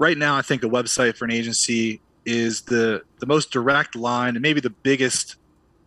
[0.00, 4.34] right now, I think a website for an agency is the the most direct line
[4.34, 5.36] and maybe the biggest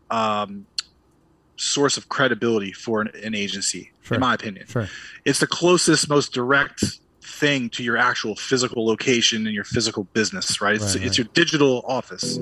[0.10, 0.66] um,
[1.58, 4.16] source of credibility for an, an agency, Sure.
[4.16, 4.66] in my opinion.
[4.68, 4.88] Sure.
[5.26, 6.84] It's the closest, most direct
[7.22, 10.76] thing to your actual physical location and your physical business, right?
[10.76, 11.18] It's, Right, it's right.
[11.20, 12.38] your digital office.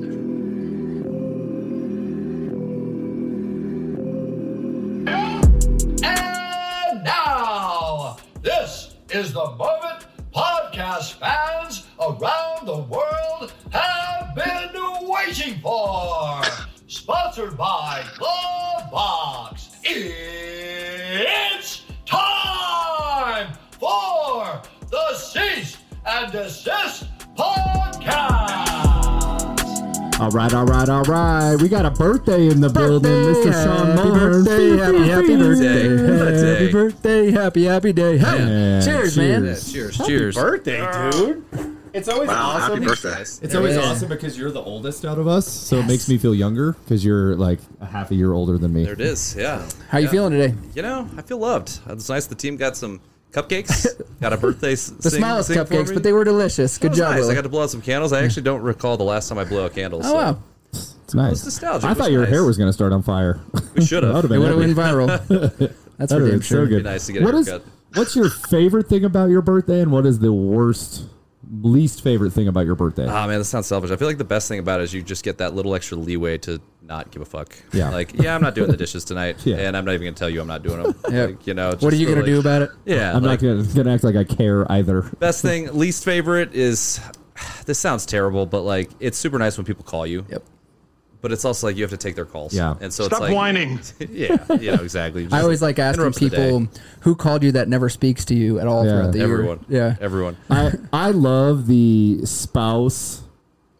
[6.03, 11.40] And now, this is the moment podcast fans
[12.01, 16.41] around the world have been waiting for.
[16.87, 19.69] Sponsored by Glovebox.
[19.83, 27.05] It's time for the Cease and Desist
[27.35, 28.69] Podcast.
[30.19, 31.55] All right, all right, all right.
[31.59, 33.51] We got a birthday in the building, Mr.
[33.53, 34.47] Sean Happy Barnes.
[34.47, 35.87] birthday, happy, happy birthday.
[35.87, 36.53] Birthday.
[36.53, 38.17] Happy birthday, happy, happy day.
[38.17, 39.41] Hey, Yeah, cheers, man.
[39.43, 39.71] cheers.
[39.71, 40.35] Cheers, Happy cheers.
[40.35, 41.43] birthday, dude.
[41.93, 42.73] It's always Wow, awesome.
[42.75, 43.21] happy birthday.
[43.21, 43.81] It's always Yeah.
[43.83, 47.03] awesome because you're the oldest out of us, so it makes me feel younger because
[47.03, 48.83] you're like a half a year older than me.
[48.85, 49.35] There it is.
[49.37, 49.61] Yeah.
[49.89, 50.55] How you feeling today?
[50.75, 51.79] You know, I feel loved.
[51.89, 52.25] It's nice.
[52.27, 53.01] The team got some
[53.33, 53.87] cupcakes.
[54.21, 54.73] got a birthday.
[54.73, 55.93] s- The sing, smallest sing for cupcakes, me.
[55.95, 56.77] but they were delicious.
[56.77, 57.27] Good job, nice.
[57.27, 58.13] I got to blow out some candles.
[58.13, 60.05] I actually don't recall the last time I blew out candles.
[60.05, 60.37] Oh so wow,
[60.73, 61.31] It's nice.
[61.31, 61.83] was nostalgic.
[61.89, 62.29] I It thought your nice.
[62.31, 63.39] hair was going to start on fire.
[63.75, 64.15] We should have.
[64.25, 64.75] it would have epic.
[64.75, 65.07] went viral.
[65.97, 66.83] That's That for would've damn been so good.
[66.83, 67.49] Be nice to get What is
[67.95, 71.03] what's your favorite thing about your birthday, and what is the worst,
[71.61, 73.05] least favorite thing about your birthday?
[73.07, 73.91] Ah man, that sounds selfish.
[73.91, 75.97] I feel like the best thing about it is you just get that little extra
[75.97, 77.55] leeway to not give a fuck.
[77.73, 77.89] Yeah.
[77.89, 79.57] Like, yeah, I'm not doing the dishes tonight, Yeah.
[79.57, 80.95] and I'm not even gonna tell you I'm not doing them.
[81.11, 81.29] Yep.
[81.29, 82.69] Like, you know, What are you the, gonna like- do about it?
[82.85, 85.01] Yeah, I'm like, not going to act like I care either.
[85.19, 86.99] Best thing, least favorite is.
[87.65, 90.25] This sounds terrible, but like it's super nice when people call you.
[90.29, 90.43] Yep.
[91.21, 92.53] But it's also like you have to take their calls.
[92.53, 92.75] Yeah.
[92.81, 93.79] And so Stop it's like whining.
[94.09, 95.27] yeah, you know exactly.
[95.31, 96.67] I always like asking people
[97.01, 98.91] who called you that never speaks to you at all Yeah.
[98.91, 99.33] throughout the year.
[99.33, 99.65] Everyone.
[99.69, 99.95] Yeah.
[100.01, 100.37] Everyone.
[100.49, 103.21] I I love the spouse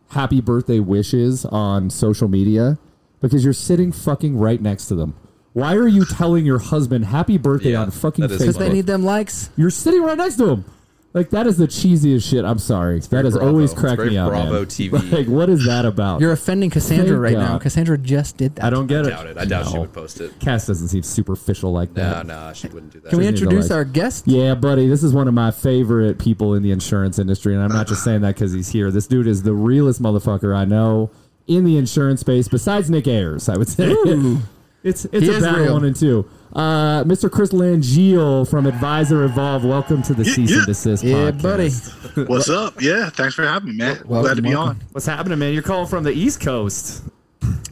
[0.10, 2.78] happy birthday wishes on social media
[3.22, 5.16] because you're sitting fucking right next to them.
[5.54, 8.40] Why are you telling your husband happy birthday Yeah, on fucking Facebook?
[8.40, 9.50] Because they need them likes.
[9.58, 10.66] You're sitting right next to him.
[11.14, 12.46] Like that is the cheesiest shit.
[12.46, 12.98] I'm sorry.
[13.00, 13.48] That has Bravo.
[13.50, 14.30] always It's cracked very me up.
[14.30, 14.66] Bravo man.
[14.66, 15.12] TV.
[15.12, 16.22] Like what is that about?
[16.22, 17.58] You're offending Cassandra Thank right now.
[17.60, 18.64] Cassandra just did that.
[18.66, 19.10] I don't get it.
[19.10, 19.38] Doubt it.
[19.38, 20.40] I doubt she would post it.
[20.40, 22.26] Cass doesn't seem superficial like that.
[22.26, 23.10] no, no, she wouldn't do that.
[23.10, 24.26] Can we Doesn't need to introduce like- our guest?
[24.28, 27.74] Yeah, buddy, this is one of my favorite people in the insurance industry, and I'm
[27.74, 28.90] not just saying that because he's here.
[28.90, 31.12] This dude is the realest motherfucker I know
[31.48, 33.94] in the insurance space, besides Nick Ayers, I would say.
[34.84, 35.74] It's it's He a is bad real.
[35.74, 36.28] one and two.
[36.54, 37.32] Uh, Mr.
[37.32, 40.58] Chris Langille from Advisor Evolve, welcome to the Yeah, Cease yeah.
[40.58, 42.16] and Desist Yeah, podcast.
[42.16, 42.26] buddy.
[42.28, 42.82] What's up?
[42.82, 44.02] Yeah, thanks for having me, man.
[44.06, 44.70] Welcome, Glad to be welcome.
[44.70, 44.80] on.
[44.92, 45.54] What's happening, man?
[45.54, 47.04] You're calling from the East Coast.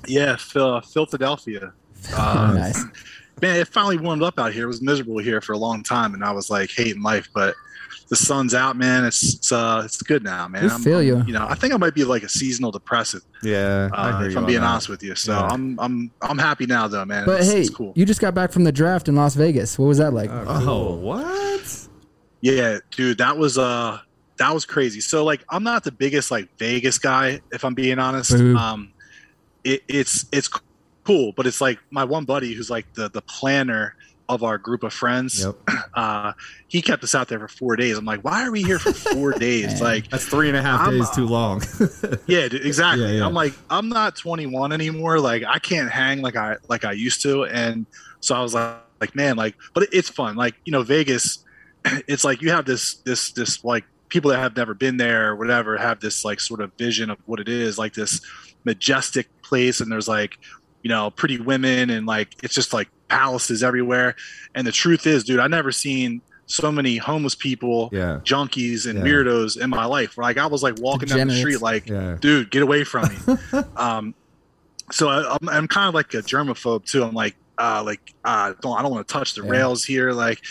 [0.08, 1.74] Yeah, Phil, Philadelphia.
[2.16, 2.86] Uh, Nice.
[3.42, 4.64] man, it finally warmed up out here.
[4.64, 7.28] It was miserable here for a long time, and I was like hating life.
[7.34, 7.56] But
[8.08, 9.06] the sun's out, man.
[9.06, 10.64] It's it's, uh, it's good now, man.
[10.64, 11.24] We I'm- feel I'm- you.
[11.28, 14.46] You know, I think I might be like a seasonal depressive, Yeah, uh, if I'm
[14.46, 15.16] being honest with you.
[15.16, 15.48] So Yeah.
[15.48, 17.26] I'm I'm I'm happy now, though, man.
[17.26, 17.94] But it's, hey, it's cool.
[17.96, 19.78] you just got back from the draft in Las Vegas.
[19.80, 20.30] What was that like?
[20.32, 21.88] Oh, what?
[22.42, 24.00] Yeah, dude, that was uh
[24.38, 25.02] that was crazy.
[25.02, 28.32] So like I'm not the biggest like Vegas guy, if I'm being honest.
[28.32, 28.56] Boo.
[28.56, 28.94] Um
[29.66, 30.50] it, it's it's
[31.04, 33.96] cool, but it's like my one buddy who's like the the planner
[34.30, 35.44] of our group of friends.
[35.44, 35.56] Yep.
[35.94, 36.34] Uh
[36.68, 37.98] he kept us out there for four days.
[37.98, 39.82] I'm like, why are we here for four days?
[39.82, 41.62] Like That's three and a half I'm, days uh, too long.
[42.28, 43.06] yeah, exactly.
[43.06, 43.26] Yeah, yeah.
[43.26, 45.20] I'm like, I'm not 21 anymore.
[45.20, 47.46] Like, I can't hang like I like I used to.
[47.46, 47.86] And
[48.20, 50.36] so I was like, like man, like, but it's fun.
[50.36, 51.44] Like, you know, Vegas,
[51.86, 55.36] it's like you have this this this like people that have never been there or
[55.36, 58.22] whatever have this like sort of vision of what it is, like this
[58.66, 60.38] majestic place, and there's like,
[60.84, 64.16] you know, pretty women and like it's just like palaces everywhere.
[64.56, 68.20] And the truth is, dude, I never seen so many homeless people Yeah.
[68.24, 69.06] junkies and Yeah.
[69.06, 70.18] weirdos in my life.
[70.18, 72.18] Like I was like walking down the street, like, Yeah.
[72.20, 73.36] dude, get away from me.
[73.76, 74.16] um,
[74.92, 77.04] so I, I'm, I'm kind of like a germaphobe too.
[77.04, 79.50] I'm like, uh, like, uh, don't, I don't want to touch the Yeah.
[79.52, 80.12] rails here.
[80.14, 80.42] Like,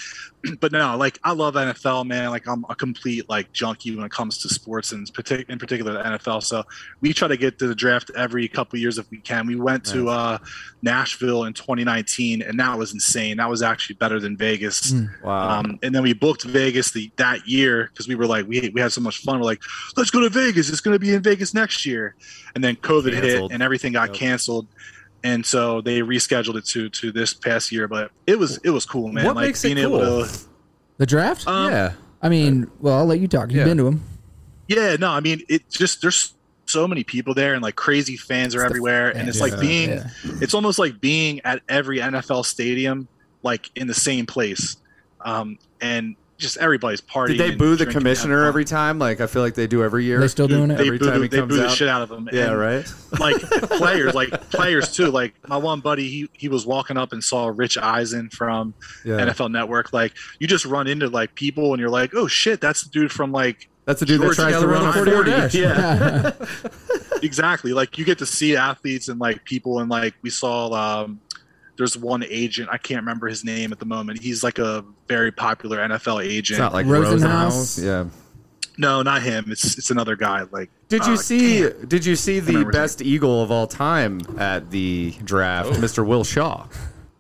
[0.61, 2.31] but no, like I love NFL, man.
[2.31, 5.95] Like I'm a complete like junkie when it comes to sports and partic- in particular
[5.95, 6.45] the NFL.
[6.45, 6.63] So
[7.01, 9.49] we try to get to the draft every couple years if we can.
[9.49, 10.39] We went to uh,
[10.83, 13.39] Nashville in 2019, and that was insane.
[13.39, 14.93] That was actually better than Vegas.
[14.93, 15.22] Mm.
[15.25, 15.59] Wow.
[15.61, 18.81] Um, and then we booked Vegas the that year because we were like we we
[18.81, 19.41] had so much fun.
[19.41, 19.63] We're like,
[19.97, 20.69] let's go to Vegas.
[20.69, 22.15] It's going to be in Vegas next year.
[22.54, 23.51] And then COVID Canceled.
[23.51, 24.16] hit and everything got Yep.
[24.16, 24.66] canceled.
[25.24, 27.88] And so they rescheduled it to to this past year.
[27.88, 29.24] But it was it was cool, man.
[29.24, 30.24] What like makes it being able cool?
[30.26, 30.38] to.
[30.98, 31.47] The draft?
[31.47, 31.92] Um, yeah.
[32.22, 33.50] I mean, well, I'll let you talk.
[33.50, 33.65] You've Yeah.
[33.65, 34.03] been to them.
[34.68, 35.68] Yeah, no, I mean it.
[35.70, 36.34] Just there's
[36.66, 39.44] so many people there, and like crazy fans are everywhere, and it's Yeah.
[39.44, 39.91] like being.
[39.91, 40.10] Yeah.
[40.41, 43.09] It's almost like being at every NFL stadium,
[43.42, 44.76] like in the same place.
[45.24, 47.37] Um, and just everybody's partying.
[47.37, 48.99] Did they boo the commissioner every time?
[48.99, 50.21] Like I feel like they do every year.
[50.21, 50.79] They're still doing it?
[50.79, 51.71] They every boo, time the, he they comes boo the out.
[51.77, 52.29] shit out of him.
[52.33, 52.95] Yeah, And, right.
[53.19, 53.37] Like
[53.71, 55.07] players, like players too.
[55.11, 58.73] Like my one buddy, he he was walking up and saw Rich Eisen from
[59.05, 59.17] Yeah.
[59.19, 59.93] NFL Network.
[59.93, 63.11] Like you just run into like people and you're like, oh shit, that's the dude
[63.13, 65.31] from like That's the dude George that tries to run a a 40 40.
[65.33, 65.55] dash.
[65.55, 66.33] Yeah.
[67.23, 70.71] exactly like you get to see athletes and like people and like we saw
[71.03, 71.21] um
[71.78, 75.33] there's one agent i can't remember his name at the moment he's like a very
[75.33, 77.78] popular nfl agent It's not like Rosenhaus?
[77.78, 77.84] Rosenhaus.
[77.84, 78.04] Yeah.
[78.77, 81.60] no not him it's it's another guy like Did you uh, see?
[81.63, 81.86] damn.
[81.86, 86.04] Did you see the best Eagle of all time at the draft, Mr.
[86.07, 86.66] Will Shaw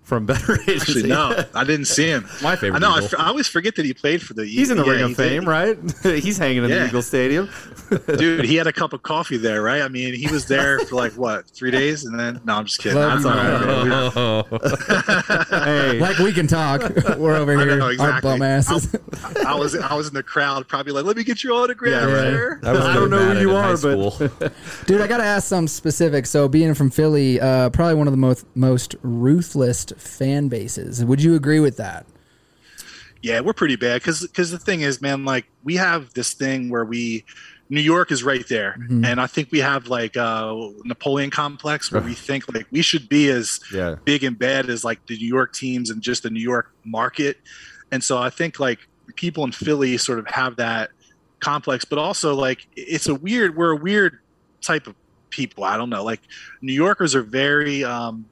[0.08, 0.74] from Better Agency?
[0.74, 3.04] actually no i didn't see him My favorite i know I, Eagle.
[3.06, 4.56] f- I always forget that he played for the Eagles.
[4.56, 5.28] He's in the yeah, Ring he of did.
[5.28, 5.78] Fame, right?
[6.24, 7.48] He's hanging in the Eagle Stadium.
[8.18, 10.94] dude he had a cup of coffee there right i mean he was there for
[10.96, 15.98] like what three days and then no i'm just kidding Love That's all right, hey,
[16.00, 16.80] like we can talk.
[17.16, 18.94] We're over here, know, our bum asses.
[19.44, 22.14] I was I was in the crowd, probably like, "Let me get your autograph." Yeah,
[22.14, 22.22] right.
[22.30, 24.52] sir." I, I don't know who you are, but-
[24.86, 26.26] Dude, I gotta ask some specific.
[26.26, 31.04] So, being from Philly, uh, probably one of the most most ruthless fan bases.
[31.04, 32.06] Would you agree with that?
[33.22, 36.68] Yeah, we're pretty bad because because the thing is, man, like we have this thing
[36.68, 37.24] where we
[37.68, 39.04] New York is right there, Mm-hmm.
[39.04, 40.54] and I think we have like uh
[40.84, 43.96] Napoleon complex where we think like we should be as yeah.
[44.04, 47.38] big and bad as like the New York teams and just the New York market,
[47.90, 48.78] and so I think like
[49.16, 50.90] people in Philly sort of have that
[51.40, 54.20] complex, but also like it's a weird we're a weird
[54.62, 54.94] type of
[55.30, 55.64] people.
[55.64, 56.20] I don't know, like
[56.62, 58.26] New Yorkers are very um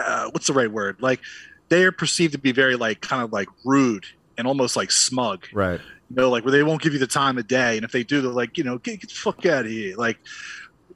[0.00, 1.20] uh, what's the right word like
[1.68, 4.04] they are perceived to be very like kind of like rude
[4.36, 5.80] and almost like smug Right.
[6.10, 8.02] you know, like where they won't give you the time of day, and if they
[8.04, 9.96] do, they're like, you know, get, get the fuck out of here.
[9.96, 10.18] Like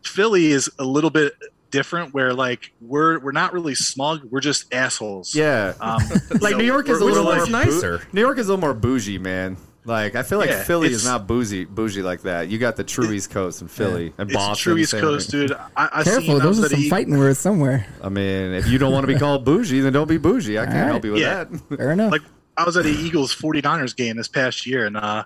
[0.05, 1.33] Philly is a little bit
[1.71, 5.35] different, where like we're we're not really smug, we're just assholes.
[5.35, 5.75] Yeah.
[5.81, 6.03] Um,
[6.41, 8.03] like you New York is a little like- nicer.
[8.13, 9.57] New York is a little more bougie, man.
[9.89, 12.49] Like I feel like Yeah, Philly is not bougie, bougie like that.
[12.49, 14.63] You got the true East Coast and Philly and It's Boston.
[14.73, 15.47] true East Coast, thing.
[15.49, 15.53] dude.
[15.53, 17.87] I, I Careful, seen, those are some E- fighting words somewhere.
[18.03, 20.59] I mean, if you don't want to be called bougie, then don't be bougie.
[20.59, 20.91] I can't All right.
[20.91, 21.45] help you with Yeah.
[21.45, 21.77] that.
[21.79, 22.13] Fair enough.
[22.13, 22.23] Like
[22.57, 25.25] I was at the Eagles 49ers game this past year, and uh,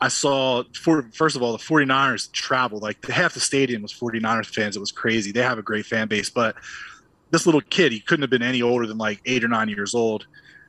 [0.00, 4.46] I saw for first of all the 49ers traveled like half the stadium was 49ers
[4.46, 4.76] fans.
[4.76, 5.32] It was crazy.
[5.32, 6.56] They have a great fan base, but
[7.30, 9.94] this little kid, he couldn't have been any older than like eight or nine years
[9.94, 10.26] old.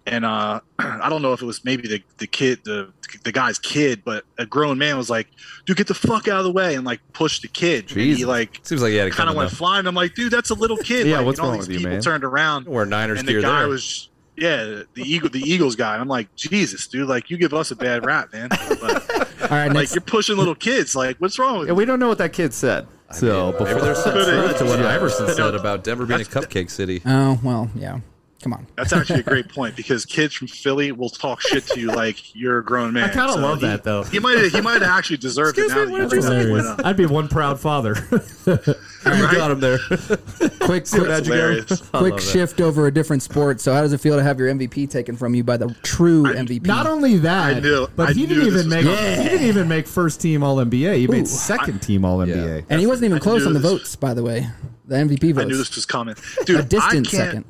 [0.07, 2.91] And uh, I don't know if it was maybe the, the kid, the
[3.23, 5.27] the guy's kid, but a grown man was like,
[5.65, 7.89] "Dude, get the fuck out of the way!" and like pushed the kid.
[7.91, 9.57] And he like Seems like he had to kind of went enough.
[9.57, 9.87] flying.
[9.87, 11.81] I'm like, "Dude, that's a little kid." Yeah, like, what's and all wrong these with
[11.81, 12.01] you, man?
[12.01, 13.67] turned around, Wear Niners and the gear guy there.
[13.69, 14.65] was yeah
[14.95, 17.75] the eagle the eagles guy and i'm like jesus dude like you give us a
[17.75, 18.49] bad rap man
[18.81, 19.09] but,
[19.43, 21.75] All right, like next, you're pushing little kids like what's wrong with Yeah, you?
[21.77, 22.85] we don't know what that kid said.
[23.13, 24.93] So Maybe before there's some Could've- truth to what yeah.
[24.93, 27.01] Iverson said about Denver being a cupcake city.
[27.05, 27.99] oh well, yeah.
[28.45, 28.67] Come on.
[28.75, 32.35] that's actually a great point because kids from philly will talk shit to you like
[32.35, 34.03] you're a grown man I kind of So love he- that though.
[34.03, 36.85] he might he might have actually deserved it now that you bring that point.
[36.85, 37.95] I'd be one proud father.
[39.05, 39.77] You got him there.
[39.77, 43.61] Quick, quick, That's quick shift over a different sport.
[43.61, 46.23] So, how does it feel to have your MVP taken from you by the true
[46.23, 46.65] MVP?
[46.65, 49.21] Not only that, I knew- but I he didn't even make coming.
[49.21, 50.95] he didn't even make first team All NBA.
[50.97, 51.07] He Ooh.
[51.09, 52.65] made second team All NBA.
[52.69, 54.47] and he wasn't even close on the votes, by the way.
[54.87, 55.45] The MVP votes.
[55.45, 56.15] i knew this was coming
[56.45, 57.45] dude a distant second.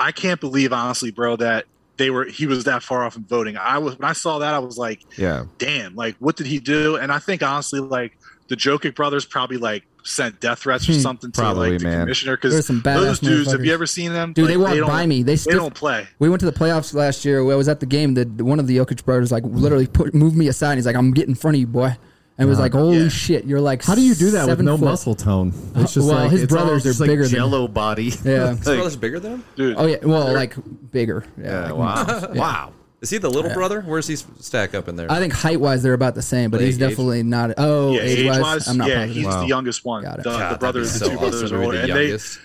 [0.00, 1.66] I can't believe honestly bro that
[1.98, 4.54] they were he was that far off in voting i was when i saw that
[4.54, 6.96] i was like yeah, damn, like what did he do?
[6.96, 8.16] And I think honestly, like
[8.48, 10.98] the Jokic brothers probably like sent death threats or Hmm.
[11.00, 12.00] something to Probably, like the man.
[12.00, 13.52] commissioner because those dudes.
[13.52, 14.32] Have you ever seen them?
[14.32, 15.22] Dude, they Like, walked don't- by me.
[15.22, 16.08] They They stiff- don't play.
[16.18, 17.40] We went to the playoffs last year.
[17.40, 18.14] I was at the game.
[18.14, 20.76] That one of the Jokic brothers like literally put moved me aside.
[20.78, 21.96] He's like, "I'm getting in front of you, boy."
[22.40, 23.08] And it was uh, like, "Holy Yeah.
[23.08, 24.84] shit, you're like." How do you do that with seven no foot.
[24.86, 25.48] muscle tone?
[25.48, 27.68] It's uh, just well, like his it's all brothers are just like bigger than- Jello
[27.68, 28.12] body.
[28.24, 28.54] Yeah.
[28.54, 29.44] His brother's bigger than him?
[29.56, 29.98] Dude, Oh yeah.
[30.02, 30.54] Well, like
[30.90, 31.24] bigger.
[31.36, 31.44] Yeah.
[31.66, 32.72] Yeah, like- wow, wow.
[33.02, 33.80] Is he the little brother?
[33.82, 35.10] Where's he stack up in there?
[35.10, 37.52] I think height wise they're about the same, but But he's age- definitely not.
[37.56, 39.16] Oh, yeah, age age wise, wise, I'm not yeah, positive.
[39.16, 39.40] he's Wow.
[39.40, 40.02] the youngest one.
[40.04, 40.24] Got it.
[40.24, 41.82] The, God, the that'd brothers, the so two brothers awesome are to be older, the
[41.84, 42.38] and they youngest.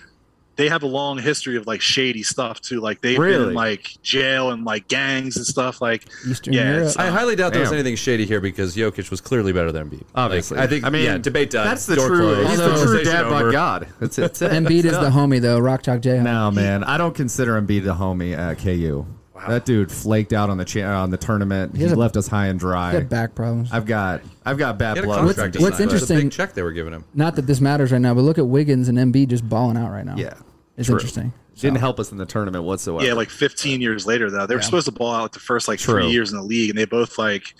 [0.56, 2.80] They have a long history of like shady stuff too.
[2.80, 5.80] Like they've been in like jail and like gangs and stuff.
[5.80, 6.76] Like Eastern yeah, Europe.
[6.88, 9.90] it's- I highly doubt there was anything shady here because Jokic was clearly better than
[9.90, 10.04] Embiid.
[10.14, 10.56] Obviously.
[10.56, 10.84] Like, I think.
[10.84, 11.66] I mean, yeah, debate done.
[11.66, 12.18] That's the Door true.
[12.18, 12.48] closed.
[12.50, 13.52] He's the true dad by.
[13.52, 13.88] God.
[14.00, 14.20] That's it.
[14.22, 14.50] That's it.
[14.52, 15.58] Embiid is That's the homie though.
[15.58, 16.20] Rock Chalk J.
[16.20, 19.06] No, man, I don't consider Embiid a homie at KU.
[19.48, 21.76] That dude flaked out on the cha- on the tournament.
[21.76, 22.92] He, has a- left us high and He dry.
[22.92, 23.70] had back problems.
[23.70, 25.18] I've got I've got bad He had a blood.
[25.26, 25.82] contract to what's sign.
[25.82, 27.04] A interesting- big check they were giving him.
[27.14, 29.90] Not that this matters right now, but look at Wiggins and Embiid just balling out
[29.92, 30.16] right now.
[30.16, 30.34] Yeah,
[30.76, 30.96] it's true.
[30.96, 31.32] interesting.
[31.58, 33.06] Didn't help us in the tournament whatsoever.
[33.06, 34.64] yeah, like 15 years later though, they were Yeah.
[34.66, 36.02] supposed to ball out like the first like True.
[36.02, 37.54] three years in the league, and they both like.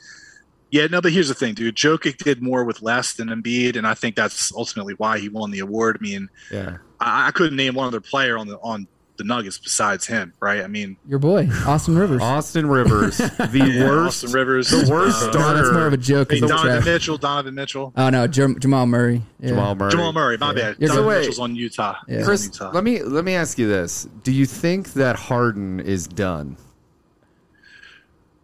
[0.73, 1.77] Yeah, no, but here's the thing, dude.
[1.77, 5.53] Jokic did more with less than Embiid, and I think that's ultimately why he won
[5.53, 5.97] the award.
[6.01, 6.79] I mean, yeah.
[7.01, 10.63] I, I couldn't name one other player on the on the Nuggets besides him, right?
[10.63, 12.21] I mean, Your boy, Austin Rivers.
[12.23, 15.97] Austin Rivers, the yeah, worst, Austin Rivers, the worst uh, no, that's more of a
[15.97, 16.29] joke.
[16.29, 16.85] 'cause Hey, it's Donovan trash.
[16.85, 19.23] Mitchell, Donovan Mitchell, Oh no, Jam- Jamal Murray.
[19.41, 19.49] Yeah.
[19.51, 19.91] Jamal Murray.
[19.91, 20.37] Jamal Murray.
[20.39, 20.77] My bad.
[20.79, 21.19] You're Donovan good.
[21.21, 21.97] Mitchell's on Utah.
[22.09, 22.15] Yeah.
[22.15, 22.71] He's on Chris, Utah.
[22.73, 26.57] let me let me ask you this: Do you think that Harden is done?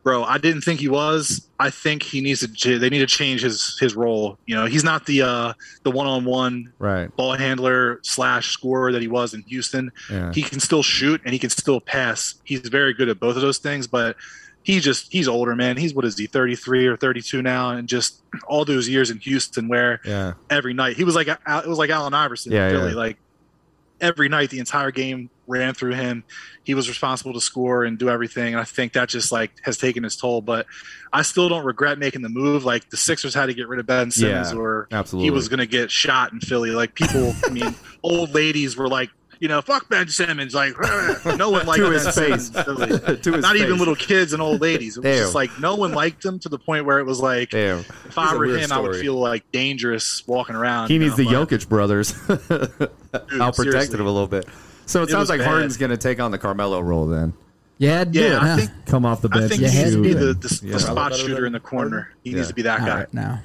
[0.02, 0.24] Bro.
[0.24, 1.46] I didn't think he was.
[1.60, 2.78] I think he needs to.
[2.78, 4.38] They need to change his his role.
[4.46, 5.52] You know, he's not the uh
[5.84, 7.14] the one on one Right.
[7.16, 9.92] ball handler slash scorer that he was in Houston.
[10.10, 10.32] Yeah.
[10.32, 12.34] He can still shoot and he can still pass.
[12.44, 14.16] He's very good at both of those things, but
[14.64, 15.76] he just he's older, man.
[15.76, 19.66] He's what is he, 33 or 32 now, and just all those years in Houston
[19.68, 20.34] where Yeah.
[20.50, 22.96] every night he was like it was like Allen Iverson Yeah, in Philly, yeah.
[22.96, 23.16] like
[24.02, 26.24] every night the entire game ran through him.
[26.64, 29.78] He was responsible to score and do everything, and I think that just like has
[29.78, 30.42] taken its toll.
[30.42, 30.66] But
[31.12, 32.64] I still don't regret making the move.
[32.64, 35.26] Like the Sixers had to get rid of Ben Simmons, Yeah, or absolutely.
[35.26, 36.70] he was going to get shot in Philly.
[36.72, 39.08] Like people, I mean, old ladies were like.
[39.42, 40.54] You know, fuck Ben Simmons.
[40.54, 40.74] Like,
[41.36, 42.56] no one liked To Ben his Simmons face.
[42.56, 43.16] in Philly.
[43.18, 44.96] To his Not even little kids and old ladies.
[44.96, 45.22] It was Damn.
[45.24, 47.80] just like no one liked him to the point where it was like, Damn.
[47.80, 50.90] if I were weird him, I would feel like dangerous walking around.
[50.90, 52.12] He needs know, the but- Jokic brothers.
[52.28, 53.98] Dude, I'll protect seriously.
[53.98, 54.46] him a little bit.
[54.86, 55.48] So it, It sounds like bad.
[55.48, 57.32] Harden's going to take on the Carmelo role then.
[57.78, 58.56] Yeah, do Yeah, it, I huh?
[58.58, 59.46] think Come off the bench.
[59.46, 60.72] I think he needs to to be the, the, Yeah.
[60.74, 62.10] the spot shooter in the corner.
[62.22, 62.36] He Yeah.
[62.36, 62.96] needs to be that All guy.
[63.00, 63.42] right, now.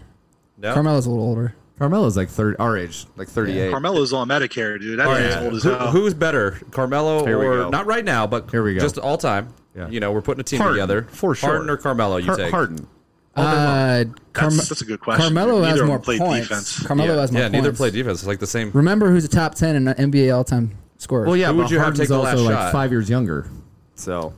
[0.59, 0.73] No?
[0.75, 1.55] Carmelo's a little older.
[1.79, 2.55] Carmelo's like third.
[2.59, 3.71] Our age, like 38.
[3.71, 4.97] Carmelo's on Medicare, dude.
[4.99, 5.43] That All man's right.
[5.45, 5.91] old as Who, hell.
[5.91, 8.79] who's better, Carmelo Here or not right now, but Here we go.
[8.79, 9.53] just all time?
[9.75, 9.87] Yeah.
[9.89, 11.03] You know, we're putting a team Harden, together.
[11.11, 11.49] for sure.
[11.49, 12.51] Harden or Carmelo, you Har- take.
[12.51, 12.87] Harden.
[13.35, 15.21] Uh, Carm- That's, that's a good question.
[15.21, 16.47] Carmelo Neither has more played points.
[16.47, 16.83] defense.
[16.87, 17.63] Carmelo yeah, has more yeah points.
[17.63, 18.19] neither play defense.
[18.21, 18.71] It's like the same.
[18.73, 21.25] Remember who's a top 10 in NBA all-time scorer.
[21.27, 22.71] Well, yeah, Who but would you have Harden's take the also last like shot?
[22.71, 23.47] five years younger.
[23.93, 24.33] So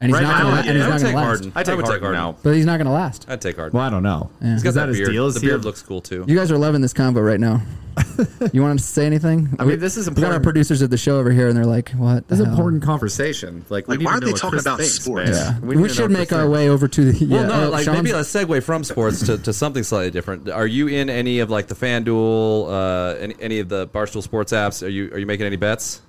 [0.00, 1.24] and he's Right not now, gonna, yeah, and he's I not would gonna take last.
[1.26, 1.52] Harden.
[1.54, 2.36] I take would Harden now.
[2.42, 3.26] But he's not gonna last.
[3.28, 3.76] I'd take Harden.
[3.76, 4.30] Well, I don't know.
[4.42, 4.52] Yeah.
[4.52, 5.10] He's got Is that that his beard.
[5.12, 5.26] deal?
[5.26, 6.24] Is The he beard a- looks cool too.
[6.28, 7.62] You guys are loving this convo right now.
[8.52, 9.56] you want to say anything?
[9.58, 10.42] I mean, this is We got our important.
[10.44, 12.28] producers of the show over here, and they're like, "What?
[12.28, 12.52] This is hell?
[12.54, 13.64] important conversation.
[13.70, 15.30] Like, we Like, need why to are know they what talking Chris about thinks, sports?
[15.30, 15.34] man.
[15.34, 16.52] Yeah, We we, need to know should what make Chris our thinks.
[16.58, 17.26] way over to the.
[17.26, 20.10] Well, yeah, no, oh, like Sean's- maybe let's segue from sports to, to something slightly
[20.10, 20.50] different.
[20.50, 24.52] Are you in any of like the FanDuel, uh, any, any of the Barstool Sports
[24.52, 24.82] apps?
[24.84, 26.02] Are you are you making any bets?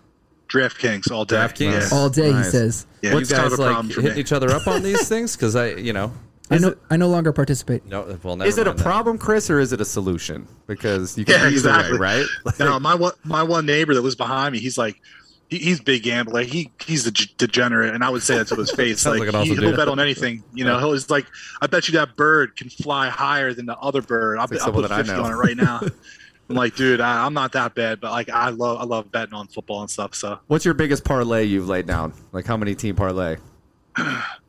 [0.47, 1.35] DraftKings all day.
[1.35, 1.91] DraftKings?
[1.91, 1.97] Yeah.
[1.97, 2.31] all day.
[2.31, 2.45] Nice.
[2.45, 4.21] He says, Yeah, you kind guys of a like problem for hitting me.
[4.21, 5.35] each other up on these things?
[5.35, 6.11] Because I, you know,
[6.49, 8.17] "I no, I no longer participate." no.
[8.23, 8.83] Well, never Is it a mind that.
[8.83, 10.47] problem, Chris, or is it a solution?
[10.67, 11.99] Because you can Yeah, be either exactly.
[11.99, 12.25] way, right?
[12.45, 14.99] Like, No, my one my one neighbor that was behind me, he's like,
[15.49, 16.41] he, he's big gambler.
[16.43, 19.05] He he's a degenerate, and I would say that to his face.
[19.05, 20.43] Like like an he, awesome will bet on anything.
[20.53, 21.25] You know, he'll just like,
[21.61, 24.37] I bet you that bird can fly higher than the other bird.
[24.39, 25.23] I'll, like bet- I'll someone put that I fifty know.
[25.23, 25.81] on it right now.
[26.49, 29.33] I'm like, dude, I, I'm not that bad, but like, I love I love betting
[29.33, 30.15] on football and stuff.
[30.15, 32.13] So, What's your biggest parlay you've laid down?
[32.31, 33.37] Like, how many team parlay?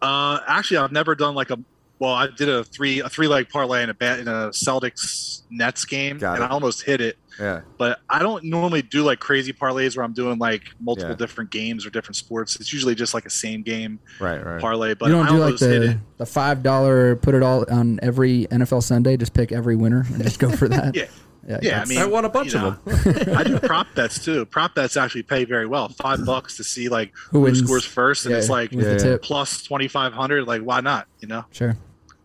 [0.02, 1.58] uh, actually, I've never done like a.
[2.00, 5.42] Well, I did a three a three leg parlay in a bet in a Celtics
[5.50, 6.46] Nets game, Got and it.
[6.46, 7.18] I almost hit it.
[7.40, 7.60] Yeah.
[7.76, 11.16] but I don't normally do like crazy parlays where I'm doing like multiple Yeah.
[11.16, 12.56] different games or different sports.
[12.56, 14.60] It's usually just like a same game Right, right.
[14.60, 14.94] parlay.
[14.94, 15.98] But you don't I do like almost hit the it.
[16.18, 19.16] the five dollar put it all on every NFL Sunday.
[19.16, 20.94] Just pick every winner and just go for that.
[20.96, 21.04] Yeah,
[21.48, 21.58] yeah.
[21.62, 21.82] yeah.
[21.82, 23.36] I mean, I won a bunch you of know, them.
[23.36, 24.44] I do prop bets too.
[24.46, 25.88] Prop bets actually pay very well.
[25.88, 29.16] Five bucks to see like Who who, scores first, and Yeah, it's like Yeah, yeah.
[29.22, 30.46] plus twenty five hundred.
[30.46, 31.06] Like why not?
[31.20, 31.44] You know.
[31.50, 31.76] Sure.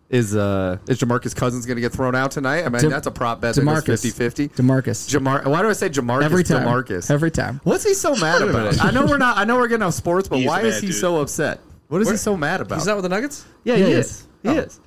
[0.09, 2.65] Is uh is Jamarcus Cousins going to get thrown out tonight?
[2.65, 3.85] I mean, Dem- that's a prop bet that Demarcus.
[3.85, 4.51] goes 50-50.
[4.53, 5.09] Demarcus.
[5.09, 6.23] Jamar, why do I say Jamarcus?
[6.23, 6.67] every time.
[6.67, 7.09] Demarcus.
[7.09, 7.61] Every time.
[7.63, 8.79] What's he so mad about?
[8.83, 9.37] I know we're not.
[9.37, 10.95] I know we're getting off sports, but He's why is he dude.
[10.97, 11.61] so upset?
[11.87, 12.75] What is Where- he so mad about?
[12.77, 13.45] He's not with the Nuggets.
[13.63, 14.05] yeah, Yeah, he he is.
[14.07, 14.27] is.
[14.43, 14.79] He is.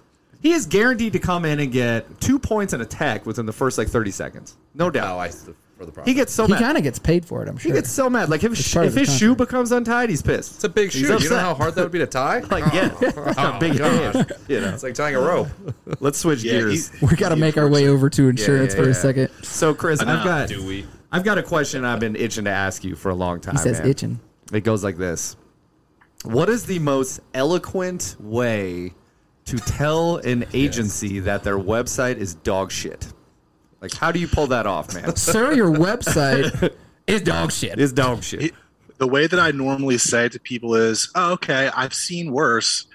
[0.46, 3.78] He is guaranteed to come in and get two points and attack within the first
[3.78, 4.56] like thirty seconds.
[4.74, 5.08] No oh, doubt.
[5.08, 6.04] No, I for the problem.
[6.04, 6.46] he gets so mad.
[6.46, 6.66] He mad.
[6.68, 7.48] kind of gets paid for it.
[7.48, 8.28] I'm he gets so mad.
[8.28, 10.54] Like if, It's sh- if his his shoe becomes untied, he's pissed.
[10.54, 11.18] It's a big He's shoe.
[11.20, 12.38] You know how hard that would be to tie?
[12.50, 12.94] like yeah,
[13.36, 14.32] Oh, big hand.
[14.46, 14.68] You know.
[14.68, 15.48] It's like tying a rope.
[15.98, 16.90] Let's switch Yeah, gears.
[16.90, 18.92] he- we got to make our way over to insurance yeah, for yeah.
[18.92, 19.30] a second.
[19.42, 20.86] So Chris, I've got Do we?
[21.10, 23.56] I've got a question I've been itching to ask you for a long time.
[23.56, 23.88] He says man.
[23.88, 24.20] itching.
[24.52, 25.36] It goes like this.
[26.22, 28.94] What is the most eloquent way
[29.46, 33.12] to tell an agency that their website is dog shit?
[33.80, 35.14] Like how do you pull that off, man?
[35.16, 36.74] Sir, your website
[37.06, 37.78] is dog shit.
[37.78, 38.42] It's dog shit.
[38.42, 38.54] It-
[38.98, 42.86] the way that I normally say to people is, oh, "Okay, I've seen worse,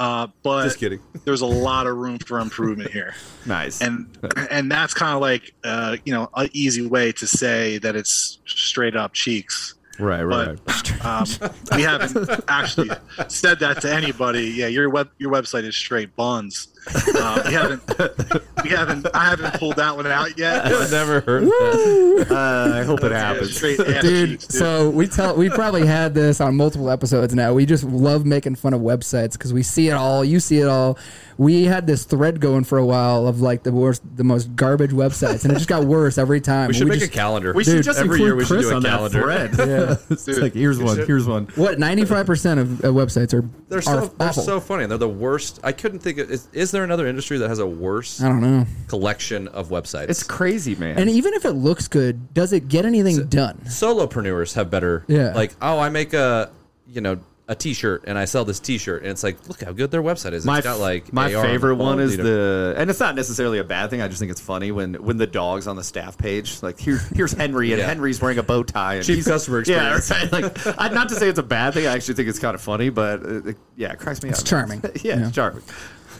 [0.00, 0.98] uh, but Just kidding.
[1.24, 3.14] there's a lot of room for improvement here."
[3.46, 3.80] Nice.
[3.80, 4.08] and
[4.50, 8.40] and that's kind of like uh, you know an easy way to say that it's
[8.46, 9.74] straight up cheeks.
[9.98, 10.58] Right, right.
[10.64, 11.26] But um,
[11.74, 12.90] we haven't actually
[13.28, 14.46] said that to anybody.
[14.48, 16.68] Yeah, your web your website is straight buns.
[16.86, 17.82] Uh, we haven't
[18.64, 20.66] we haven't I haven't pulled that one out yet.
[20.66, 22.26] I've never heard that.
[22.30, 23.56] Uh, I hope it Yeah, happens.
[23.56, 24.52] straight Dude, cheeks, dude.
[24.58, 27.52] so we tell we probably had this on multiple episodes now.
[27.54, 30.24] We just love making fun of websites because we see it all.
[30.24, 30.98] You see it all.
[31.38, 34.90] we had this thread going for a while of like the worst, the most garbage
[34.92, 36.68] websites, and it just got worse every time.
[36.68, 37.52] We should make just, a calendar.
[37.54, 39.26] We should just every year we should do a on calendar.
[39.26, 39.68] that thread.
[39.68, 39.96] Yeah.
[40.10, 41.06] it's like here's one, should.
[41.08, 41.46] here's one.
[41.54, 44.86] What ninety five percent of websites are They're are so they're so funny.
[44.86, 45.60] They're the worst.
[45.64, 46.30] I couldn't think of.
[46.30, 48.66] Is, is there another industry that has a worse I don't know.
[48.88, 50.10] collection of websites?
[50.10, 50.98] It's crazy, man.
[50.98, 53.56] And even if it looks good, does it get anything done?
[53.64, 55.04] solopreneurs have better.
[55.08, 55.32] Yeah.
[55.34, 56.50] Like oh, I make a
[56.88, 59.90] you know a T-shirt and I sell this T-shirt and it's like look how good
[59.90, 60.46] their website is.
[60.46, 63.58] my it's got like my AR favorite one is quality the and it's not necessarily
[63.58, 66.16] a bad thing i just think it's funny when when the dog's on the staff
[66.16, 67.86] page like here here's henry and Yeah.
[67.86, 70.32] henry's wearing a bow tie and Cheap he's- customer yeah experience.
[70.32, 72.54] right like I, not to say it's a bad thing i actually think it's kind
[72.54, 74.80] of funny but uh, it, yeah it cracks me It's up charming.
[74.82, 75.26] yeah, Yeah.
[75.26, 75.62] it's charming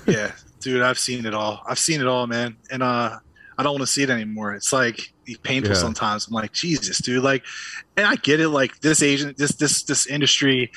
[0.07, 0.33] yeah,
[0.65, 1.63] dude, I've seen it all.
[1.69, 2.57] I've seen it all, man.
[2.71, 3.19] And uh
[3.57, 4.55] I don't want to see it anymore.
[4.55, 4.99] It's like
[5.45, 5.79] painful Yeah.
[5.79, 6.27] sometimes.
[6.27, 7.23] I'm like, Jesus, dude.
[7.23, 7.45] Like,
[7.97, 8.49] and I get it.
[8.49, 10.73] Like this agent, this this this industry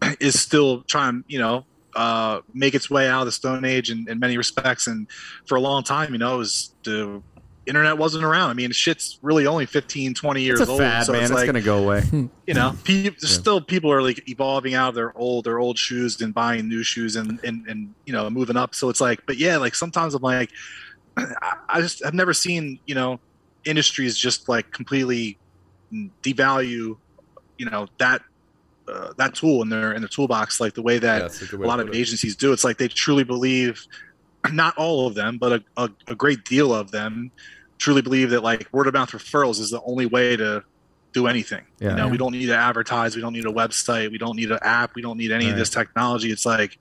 [0.20, 4.06] is still trying, you know, uh, make its way out of the Stone Age in,
[4.08, 4.86] in many respects.
[4.86, 5.06] And
[5.46, 7.22] for a long time, you know, it was the
[7.66, 8.50] internet wasn't around.
[8.50, 10.80] I mean, shit's really only 15, 20 years it's a old.
[10.80, 12.02] fad so man it's it's, gonna go away
[12.46, 16.20] you know, pe- still people are like evolving out of their old their old shoes
[16.20, 18.74] and buying new shoes and and and you know moving up.
[18.74, 20.50] So it's like, but yeah, like sometimes I'm like,
[21.16, 23.20] I, just I've never seen you know
[23.64, 25.38] industries just like completely
[26.22, 26.96] devalue
[27.58, 28.22] you know that
[28.88, 31.66] uh, that tool in their in their toolbox like the way that Yeah, a a
[31.66, 32.52] lot of agencies do.
[32.52, 33.86] It's like they truly believe,
[34.50, 37.30] not all of them, but a, a, a great deal of them
[37.78, 40.64] truly believe that like word of mouth referrals is the only way to
[41.12, 41.62] do anything.
[41.78, 41.90] Yeah.
[41.90, 43.14] You know, we don't need to advertise.
[43.14, 44.10] We don't need a website.
[44.10, 44.94] We don't need an app.
[44.94, 46.32] We don't need any of this technology.
[46.32, 46.78] It's like,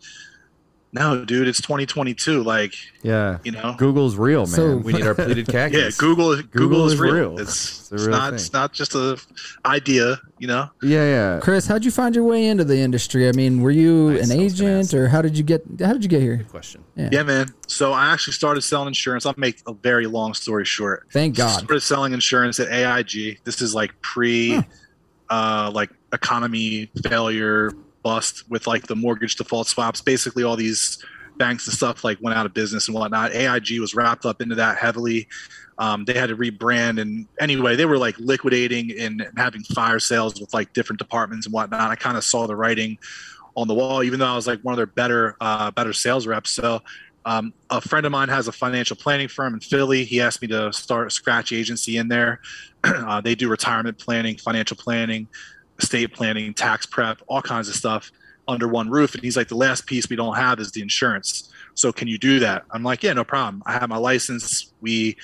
[0.93, 2.43] no, dude, it's 2022.
[2.43, 5.77] Like, yeah you know, google's real man So- We need our pleated khakis.
[5.79, 7.13] yeah, Google, Google, Google is is real.
[7.13, 7.39] real.
[7.39, 8.35] It's, It's a it's real not, thing.
[8.35, 9.17] it's not just a
[9.65, 10.69] idea, you know?
[10.81, 13.27] yeah yeah Chris, how'd you find your way into the industry?
[13.27, 15.63] I mean, were you Nice, an I was gonna agent, or how did you get?
[15.79, 16.35] How did you get here?
[16.37, 16.83] Good question.
[16.95, 17.47] Yeah, man.
[17.67, 19.25] So I actually started selling insurance.
[19.25, 21.07] I'll make a very long story short.
[21.13, 21.49] Thank God.
[21.63, 23.39] started selling insurance at AIG.
[23.43, 24.61] This is like pre,
[25.29, 27.71] uh, like economy failure
[28.03, 30.01] bust with like the mortgage default swaps.
[30.01, 31.03] Basically, all these
[31.37, 33.33] banks and stuff like went out of business and whatnot.
[33.33, 35.27] AIG was wrapped up into that heavily.
[35.77, 40.39] Um, they had to rebrand and anyway, they were like liquidating and having fire sales
[40.39, 41.89] with like different departments and whatnot.
[41.89, 42.99] I kind of saw the writing
[43.55, 46.27] on the wall, even though I was like one of their better, uh, better sales
[46.27, 46.51] reps.
[46.51, 46.81] So
[47.25, 50.03] um, a friend of mine has a financial planning firm in Philly.
[50.03, 52.41] He asked me to start a scratch agency in there.
[52.83, 55.27] uh, they do retirement planning, financial planning,
[55.81, 58.11] estate planning, tax prep, all kinds of stuff
[58.47, 59.13] under one roof.
[59.13, 61.51] And he's like, the last piece we don't have is the insurance.
[61.73, 62.63] So can you do that?
[62.71, 63.63] I'm like, yeah, no problem.
[63.65, 64.73] I have my license.
[64.81, 65.17] We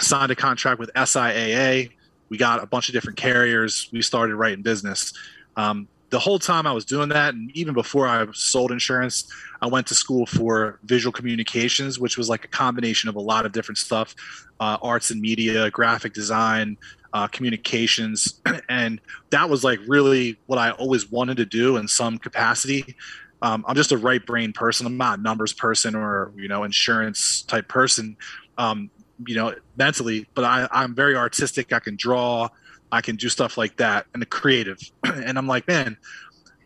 [0.00, 1.90] signed a contract with SIAA.
[2.28, 3.88] We got a bunch of different carriers.
[3.92, 5.12] We started writing business.
[5.56, 9.68] Um, the whole time I was doing that, and even before I sold insurance, I
[9.68, 13.52] went to school for visual communications, which was like a combination of a lot of
[13.52, 14.14] different stuff
[14.58, 16.76] uh, arts and media, graphic design,
[17.12, 18.40] uh, communications.
[18.68, 22.94] And that was like really what I always wanted to do in some capacity.
[23.42, 24.86] Um, I'm just a right brain person.
[24.86, 28.16] I'm not a numbers person or, you know, insurance type person,
[28.58, 28.90] um,
[29.26, 31.72] you know, mentally, but I, I'm very artistic.
[31.72, 32.48] I can draw,
[32.92, 34.78] I can do stuff like that and the creative.
[35.04, 35.96] and I'm like, man,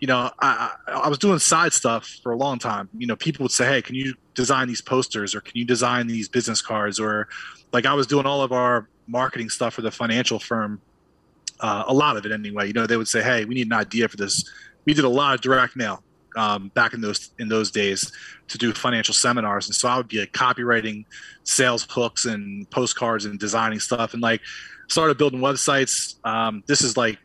[0.01, 2.89] you know, I, I, I was doing side stuff for a long time.
[2.99, 6.07] You know, people would say, "Hey, can you design these posters, or can you design
[6.07, 7.29] these business cards?" Or,
[7.73, 10.81] like, I was doing all of our marketing stuff for the financial firm.
[11.61, 12.67] Uh, a lot of it, anyway.
[12.67, 14.45] You know, they would say, "Hey, we need an idea for this."
[14.85, 16.03] We did a lot of direct mail
[16.37, 18.13] um, back in those in those days
[18.49, 21.05] to do financial seminars, and so I would be like copywriting
[21.45, 24.41] sales hooks and postcards and designing stuff, and like
[24.89, 26.17] started building websites.
[26.25, 27.19] Um, this is like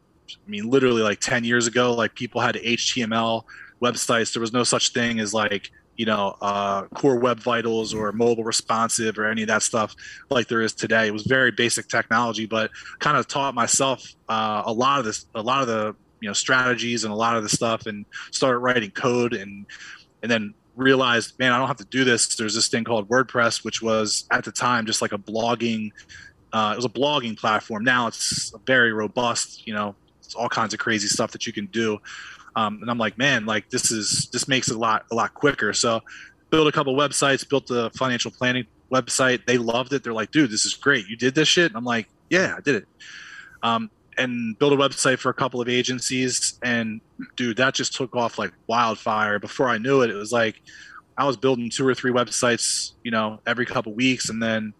[0.50, 3.43] I mean, literally like 10 years ago, like people had HTML
[3.82, 4.34] websites.
[4.34, 8.43] There was no such thing as like, you know, uh, core web vitals or mobile
[8.43, 9.95] responsive or any of that stuff
[10.30, 11.08] like there is today.
[11.08, 15.26] It was very basic technology, but kind of taught myself uh, a lot of this,
[15.36, 18.60] a lot of the, you know, strategies and a lot of the stuff and started
[18.60, 19.65] writing code and,
[20.24, 22.36] and then realized, man, I don't have to do this.
[22.36, 25.91] There's this thing called WordPress, which was at the time just like a blogging,
[26.54, 27.84] uh, it was a blogging platform.
[27.84, 31.68] Now it's very robust, you know, it's all kinds of crazy stuff that you can
[31.68, 31.98] do.
[32.56, 35.34] Um, and I'm like, man, like this is this makes it a lot a lot
[35.34, 35.74] quicker.
[35.74, 36.02] So
[36.50, 39.46] built a couple websites, built the financial planning website.
[39.46, 40.04] They loved it.
[40.04, 41.08] They're like, dude, this is great.
[41.08, 41.68] You did this shit.
[41.68, 42.88] And I'm like, yeah, I did it.
[43.62, 46.60] Um, and built a website for a couple of agencies.
[46.62, 47.02] And
[47.36, 49.40] dude, that just took off like wildfire.
[49.40, 50.62] Before I knew it, it was like
[51.18, 54.30] I was building two or three websites, you know, every couple weeks.
[54.30, 54.74] And then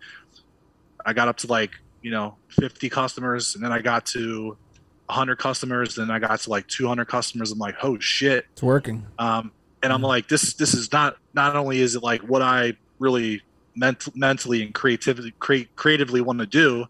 [1.06, 3.56] I got up to like, you know, 50 customers.
[3.56, 4.58] And then I got to
[5.06, 5.96] 100 customers.
[5.96, 7.52] Then I got to like 200 customers.
[7.52, 8.46] I'm like, oh shit.
[8.54, 9.06] It's working.
[9.18, 12.74] Um, and I'm like, this this is not not only is it like what I
[13.00, 13.42] really
[13.76, 16.86] ment- mentally and creatively create creatively want to do,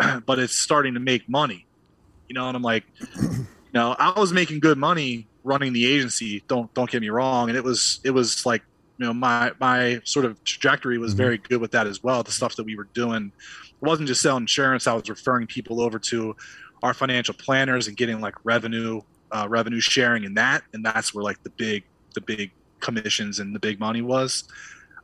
[0.26, 1.66] but it's starting to make money.
[2.28, 2.84] You know, and I'm like,
[3.20, 6.42] you know, I was making good money running the agency.
[6.48, 8.62] Don't don't get me wrong, and it was it was like
[9.02, 12.22] you know my my sort of trajectory was very good with that as well.
[12.22, 14.86] The stuff that we were doing it wasn't just selling insurance.
[14.86, 16.36] I was referring people over to
[16.84, 21.24] our financial planners and getting like revenue uh, revenue sharing in that, and that's where
[21.24, 21.82] like the big
[22.14, 24.44] the big commissions and the big money was.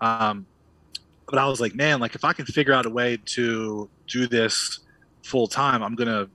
[0.01, 0.47] Um,
[1.29, 4.29] but I was like, man, like if I can figure out a way to do
[4.29, 4.79] this
[5.25, 6.29] full time, I'm gonna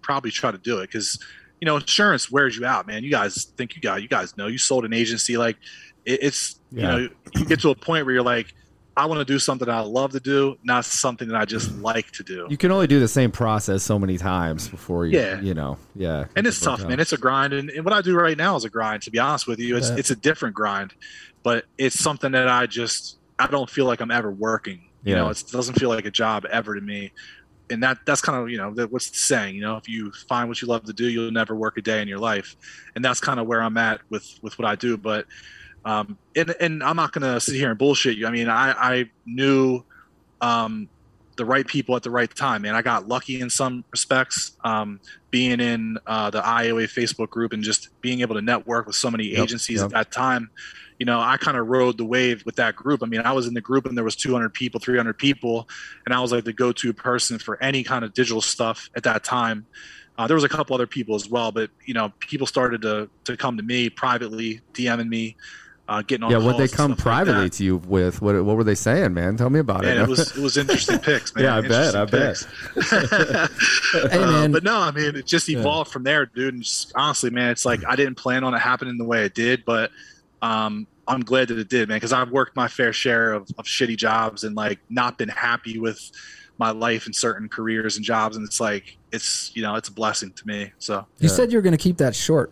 [0.00, 1.22] probably try to do it because
[1.60, 3.04] you know insurance wears you out, man.
[3.04, 5.58] You guys think you got you guys know you sold an agency like
[6.06, 6.96] it, it's Yeah.
[6.96, 8.54] you know you get to a point where you're like,
[8.98, 12.10] I want to do something I love to do, not something that I just like
[12.12, 12.46] to do.
[12.48, 15.38] You can only do the same process so many times before you, Yeah.
[15.42, 16.24] you know, yeah.
[16.34, 16.98] and it's tough, man.
[16.98, 19.02] It's a grind, and, and what I do right now is a grind.
[19.02, 19.96] To be honest with you, it's Yeah.
[19.98, 20.94] it's a different grind,
[21.42, 24.80] but it's something that I just I don't feel like I'm ever working.
[25.04, 27.12] You know, it's, it doesn't feel like a job ever to me,
[27.70, 29.54] and that that's kind of you know that, what's the saying?
[29.54, 32.00] You know, if you find what you love to do, you'll never work a day
[32.02, 32.56] in your life,
[32.96, 34.96] and that's kind of where I'm at with with what I do.
[34.96, 35.26] But
[35.86, 38.26] um, and and I'm not gonna sit here and bullshit you.
[38.26, 39.82] I mean, I I knew
[40.40, 40.90] um
[41.36, 44.56] the right people at the right time, and I got lucky in some respects.
[44.64, 48.96] Um, being in uh, the IOA Facebook group and just being able to network with
[48.96, 49.86] so many Yep, agencies yep.
[49.86, 50.50] at that time,
[50.98, 53.02] you know, I kind of rode the wave with that group.
[53.02, 55.68] I mean, I was in the group and there was 200 people, 300 people,
[56.06, 59.22] and I was like the go-to person for any kind of digital stuff at that
[59.24, 59.66] time.
[60.18, 63.10] Uh, there was a couple other people as well, but you know, people started to
[63.24, 65.36] to come to me privately, DMing me,
[65.88, 66.30] uh, getting on.
[66.30, 68.20] Yeah, what they come stuff like privately to you with?
[68.20, 69.36] What what were they saying, man?
[69.36, 70.02] Tell me about Man, it.
[70.02, 71.44] it was it was interesting picks, man.
[71.44, 72.90] Yeah, I bet, I Interesting bet.
[72.90, 72.90] picks.
[74.12, 76.54] Hey, Uh, but no, I mean, it just evolved from there, dude.
[76.54, 79.34] And just, honestly, man, it's like I didn't plan on it happening the way it
[79.34, 79.90] did, but
[80.42, 83.64] um, I'm glad that it did, man, because I've worked my fair share of, of
[83.64, 86.10] shitty jobs and like not been happy with
[86.58, 89.92] my life in certain careers and jobs, and it's like it's you know it's a
[89.92, 90.72] blessing to me.
[90.78, 92.50] So You said you were going to keep that short.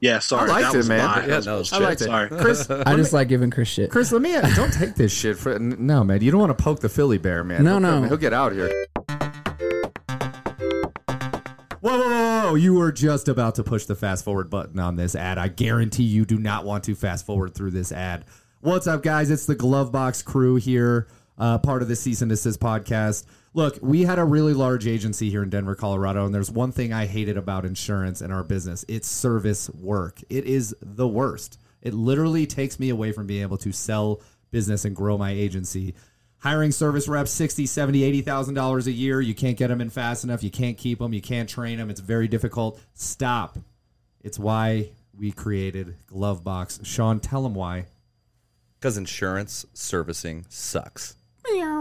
[0.00, 0.98] Yeah, sorry, I liked that it, was man.
[0.98, 1.72] Yeah, that was no, bullshit.
[1.72, 2.04] I liked it.
[2.04, 2.28] Sorry.
[2.40, 3.90] Chris, I just like giving Chris shit.
[3.90, 6.22] Chris, let me don't take this shit for no, man.
[6.22, 7.64] You don't want to poke the Philly bear, man.
[7.64, 8.02] No, He'll no.
[8.08, 8.70] he'll get out here.
[11.80, 12.54] Whoa, whoa, whoa, whoa!
[12.54, 15.36] You were just about to push the fast forward button on this ad.
[15.36, 18.24] I guarantee you do not want to fast forward through this ad.
[18.60, 19.30] What's up, guys?
[19.30, 21.08] It's the Glovebox crew here,
[21.38, 23.24] uh, part of the Cease and Desist podcast.
[23.52, 26.92] Look, we had a really large agency here in Denver, Colorado, and there's one thing
[26.92, 30.20] I hated about insurance and our business it's service work.
[30.28, 31.58] It is the worst.
[31.82, 35.94] It literally takes me away from being able to sell business and grow my agency.
[36.38, 39.20] Hiring service reps, sixty, seventy, eighty thousand dollars a year.
[39.20, 40.44] You can't get them in fast enough.
[40.44, 41.12] You can't keep them.
[41.12, 41.90] You can't train them.
[41.90, 42.80] It's very difficult.
[42.94, 43.58] Stop.
[44.22, 46.86] It's why we created Glovebox.
[46.86, 47.86] Sean, tell them why.
[48.78, 51.16] Because insurance servicing sucks.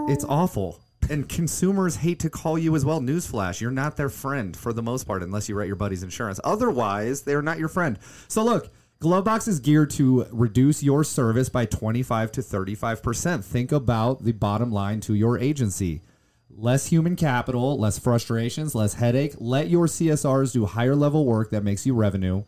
[0.09, 0.81] It's awful.
[1.09, 2.99] And consumers hate to call you as well.
[2.99, 6.39] Newsflash, you're not their friend for the most part, unless you write your buddy's insurance.
[6.43, 7.97] Otherwise, they're not your friend.
[8.27, 8.69] So look,
[9.01, 13.45] Glovebox is geared to reduce your service by 25 to 35%.
[13.45, 16.01] Think about the bottom line to your agency.
[16.49, 19.35] Less human capital, less frustrations, less headache.
[19.37, 22.43] Let your CSRs do higher level work that makes you revenue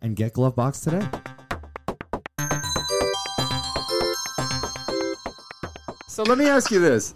[0.00, 1.06] and get Glovebox today.
[6.08, 7.14] So let me ask you this.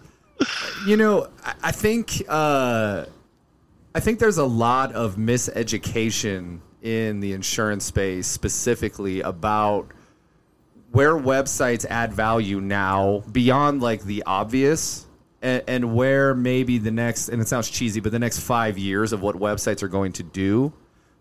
[0.87, 1.27] You know,
[1.61, 3.07] I, think uh,
[3.93, 9.91] I think there's a lot of miseducation in the insurance space, specifically about
[10.91, 15.05] where websites add value now beyond like the obvious.
[15.41, 19.11] And, and where maybe the next, and it sounds cheesy, but the next five years
[19.11, 20.71] of what websites are going to do.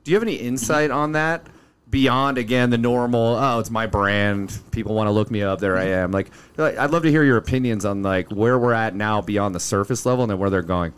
[0.04, 1.44] Do you have any insight on that?
[1.88, 4.58] Beyond again the normal, oh, it's my brand.
[4.72, 5.60] People want to look me up.
[5.60, 6.10] There I am.
[6.10, 9.60] Like, I'd love to hear your opinions on like where we're at now beyond the
[9.60, 10.92] surface level and then where they're going.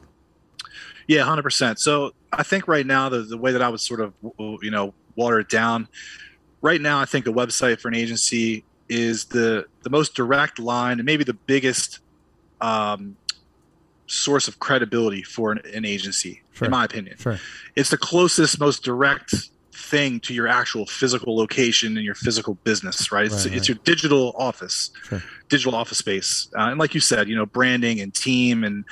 [1.06, 1.78] Yeah, hundred percent.
[1.78, 4.94] So I think right now the the way that I would sort of you know
[5.14, 5.88] water it down.
[6.62, 10.98] Right now, I think a website for an agency is the the most direct line
[10.98, 12.00] and maybe the biggest
[12.62, 13.16] um,
[14.06, 16.64] source of credibility for an, an agency, Sure.
[16.66, 17.16] in my opinion.
[17.18, 17.38] Sure.
[17.76, 23.12] It's the closest, most direct thing to your actual physical location and your physical business,
[23.12, 23.26] right?
[23.26, 25.22] It's, Right, it's your digital office, Sure.
[25.48, 28.84] digital office space, uh, and like you said, you know, branding and team and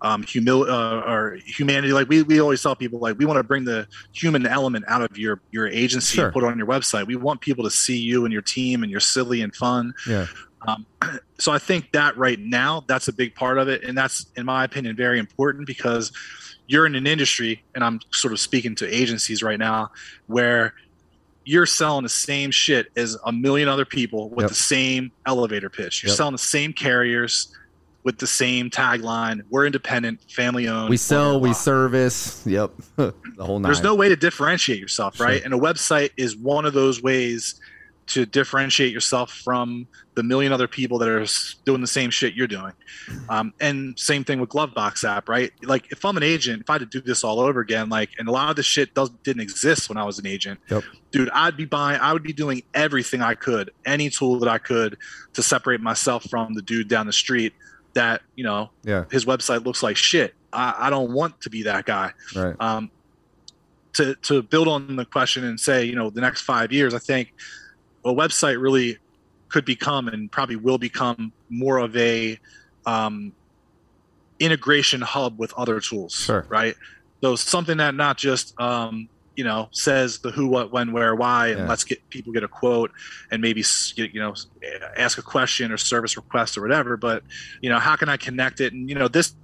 [0.00, 1.92] um, humil- uh, or humanity.
[1.92, 5.02] Like we, we always tell people, like we want to bring the human element out
[5.02, 6.26] of your your agency Sure.
[6.26, 7.06] and put it on your website.
[7.06, 9.94] We want people to see you and your team, and you're silly and fun.
[10.08, 10.26] Yeah.
[10.66, 10.86] Um,
[11.38, 14.46] so I think that right now, that's a big part of it, and that's, in
[14.46, 16.12] my opinion, very important because
[16.68, 19.90] you're in an industry, and I'm sort of speaking to agencies right now,
[20.26, 20.74] where
[21.44, 24.48] you're selling the same shit as a million other people with Yep.
[24.50, 26.02] the same elevator pitch.
[26.02, 26.16] You're Yep.
[26.16, 27.48] selling the same carriers
[28.04, 29.40] with the same tagline.
[29.48, 30.90] We're independent, family owned.
[30.90, 32.42] We sell, we service.
[32.46, 33.62] Yep, the whole nine.
[33.72, 35.42] There's no way to differentiate yourself, right?
[35.42, 37.54] And a website is one of those ways
[38.08, 41.24] to differentiate yourself from the million other people that are
[41.64, 42.72] doing the same shit you're doing.
[43.28, 45.52] Um, and same thing with Glovebox app, right?
[45.62, 48.10] Like if I'm an agent, if I had to do this all over again, like,
[48.18, 50.84] and a lot of this shit does didn't exist when I was an agent, Yep.
[51.12, 54.58] dude, I'd be buying, I would be doing everything I could, any tool that I
[54.58, 54.96] could
[55.34, 57.52] to separate myself from the dude down the street
[57.94, 60.34] that, you know, Yeah, his website looks like shit.
[60.52, 62.56] I, I don't want to be that guy right.
[62.58, 62.90] um,
[63.94, 66.98] to to build on the question and say, you know, the next five years, I
[66.98, 67.34] think
[68.08, 68.98] a website really
[69.48, 72.38] could become and probably will become more of a
[72.86, 73.32] um,
[74.40, 76.12] integration hub with other tools.
[76.14, 76.46] Sure.
[76.48, 76.74] Right.
[77.22, 81.48] So something that not just um, you know says the who, what, when, where, why,
[81.48, 81.68] and Yeah.
[81.68, 82.90] let's get people get a quote
[83.30, 83.64] and maybe
[83.96, 84.34] get, you know
[84.96, 86.96] ask a question or service request or whatever.
[86.96, 87.22] But
[87.60, 88.72] you know, how can I connect it?
[88.72, 89.34] And you know, this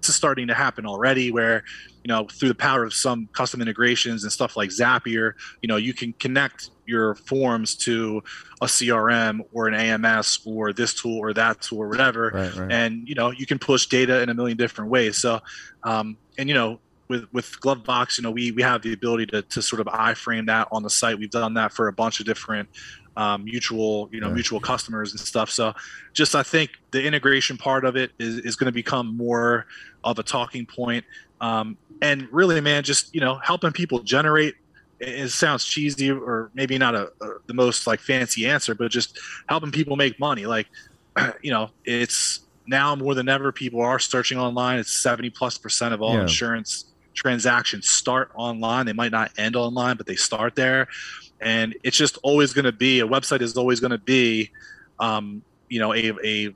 [0.00, 1.64] this is starting to happen already where
[2.04, 5.76] you know through the power of some custom integrations and stuff like zapier you know
[5.76, 8.22] you can connect your forms to
[8.60, 12.30] a crm or an ams or this tool or that tool or whatever.
[12.34, 12.72] Right, right.
[12.72, 15.18] and you know you can push data in a million different ways.
[15.18, 15.40] So
[15.84, 19.42] um, and you know with with glovebox you know we we have the ability to,
[19.42, 21.18] to sort of iframe that on the site.
[21.18, 22.68] We've done that for a bunch of different
[23.16, 24.34] um, mutual you know Yeah.
[24.34, 25.50] mutual customers and stuff.
[25.50, 25.74] So
[26.14, 29.66] just i think the integration part of it is, is going to become more
[30.04, 31.04] of a talking point.
[31.40, 34.54] Um, and really man just you know helping people generate
[35.00, 38.90] it, it sounds cheesy or maybe not a, a the most like fancy answer but
[38.90, 40.46] just helping people make money.
[40.46, 40.66] Like
[41.42, 44.78] you know it's now more than ever people are searching online.
[44.78, 46.22] It's 70 plus percent of all Yeah.
[46.22, 48.86] insurance transactions start online.
[48.86, 50.86] They might not end online but they start there.
[51.40, 54.50] And it's just always going to be a website is always going to be
[55.00, 56.54] um, you know a, a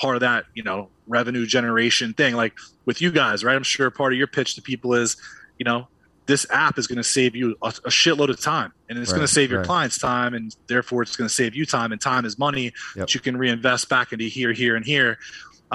[0.00, 2.34] part of that you know revenue generation thing.
[2.34, 2.52] Like
[2.86, 3.56] with you guys right?
[3.56, 5.16] I'm sure part of your pitch to people is
[5.58, 5.88] you know
[6.28, 9.22] this app is going to save you a, a shitload of time and it's going
[9.22, 9.66] to save your right.
[9.66, 12.72] clients time and therefore it's going to save you time and time is money Yep.
[12.94, 15.18] that you can reinvest back into here here and here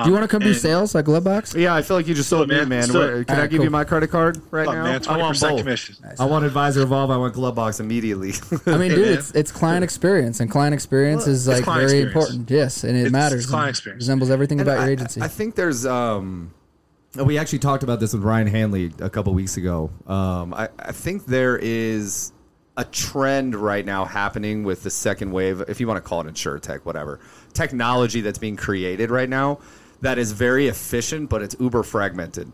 [0.01, 1.59] Do you want to come do sales like Glovebox?
[1.59, 2.69] Yeah, I feel like you just sold me, man.
[2.69, 2.83] man.
[2.83, 3.65] Still- Where- Can I give cool.
[3.65, 4.83] you my credit card right Fuck, now?
[4.83, 5.59] man, I want 20% both.
[5.59, 7.11] commission I want Advisor Evolve.
[7.11, 8.33] I want Glove immediately.
[8.65, 9.13] I mean, dude, man.
[9.17, 12.07] it's it's client experience, and client experience is like very experience.
[12.15, 12.49] important.
[12.49, 13.41] Yes, and it It's- matters.
[13.41, 14.01] it's client and experience.
[14.01, 15.21] resembles everything And about your I- agency.
[15.21, 16.51] I think there's um
[17.15, 19.91] We actually talked about this with Ryan Hanley a couple weeks ago.
[20.07, 22.31] Um, I, I think there is
[22.75, 26.27] a trend right now happening with the second wave, if you want to call it
[26.27, 27.19] insurtech, whatever,
[27.53, 29.59] technology that's being created right now
[30.03, 32.51] that is very efficient, but it's uber fragmented.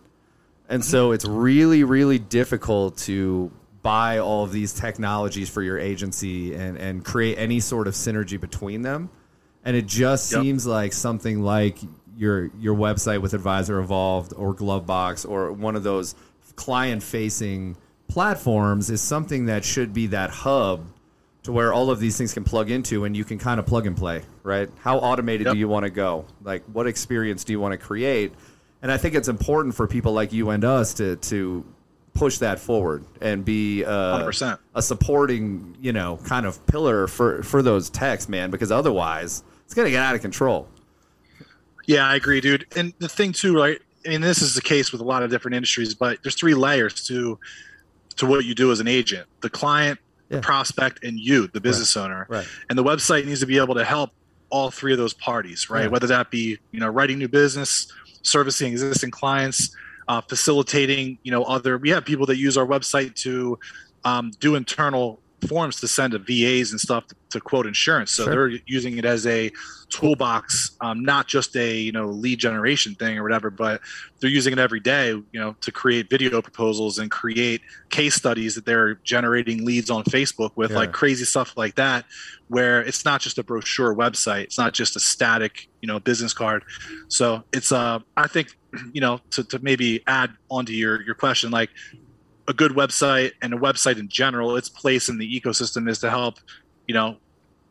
[0.69, 6.53] And so it's really, really difficult to buy all of these technologies for your agency
[6.53, 9.09] and, and create any sort of synergy between them.
[9.65, 10.41] And it just Yep.
[10.41, 11.79] seems like something like
[12.19, 16.13] your your website with Advisor Evolved or Glovebox or one of those
[16.55, 17.77] client facing
[18.09, 20.85] platforms is something that should be that hub
[21.43, 23.87] to where all of these things can plug into and you can kind of plug
[23.87, 24.69] and play, right?
[24.81, 25.53] How automated Yep.
[25.53, 26.25] do you want to go?
[26.43, 28.33] Like what experience do you want to create?
[28.81, 31.63] And I think it's important for people like you and us to to
[32.13, 34.17] push that forward and be uh,
[34.75, 39.73] a supporting, you know, kind of pillar for for those techs, man, because otherwise it's
[39.73, 40.67] going to get out of control.
[41.89, 42.67] Yeah, I agree, dude.
[42.75, 43.79] And the thing too, right?
[44.05, 46.53] I mean, this is the case with a lot of different industries, but there's three
[46.53, 47.39] layers to
[48.17, 49.99] to what you do as an agent: the client,
[50.29, 50.37] Yeah.
[50.37, 52.27] the prospect, and you, the business owner.
[52.29, 52.45] Right.
[52.69, 54.11] And the website needs to be able to help
[54.51, 55.85] all three of those parties, right?
[55.85, 55.87] Yeah.
[55.87, 59.75] Whether that be you know writing new business, servicing existing clients,
[60.07, 61.79] uh, facilitating you know other.
[61.79, 63.57] We have people that use our website to
[64.05, 68.11] um, do internal forms to send to VAs and stuff to, to quote insurance.
[68.11, 68.49] So Sure.
[68.49, 69.51] they're using it as a
[69.89, 73.81] toolbox, um, not just a you know lead generation thing or whatever, but
[74.19, 78.55] they're using it every day, you know, to create video proposals and create case studies
[78.55, 80.77] that they're generating leads on Facebook with, Yeah.
[80.77, 82.05] like crazy stuff like that,
[82.47, 86.33] where it's not just a brochure website, it's not just a static, you know, business
[86.33, 86.63] card.
[87.07, 88.57] So it's uh, I think,
[88.93, 91.69] you know, to, to maybe add onto your your question, like
[92.49, 96.09] a good website and a website in general, its place in the ecosystem is to
[96.09, 96.39] help,
[96.87, 97.15] you know,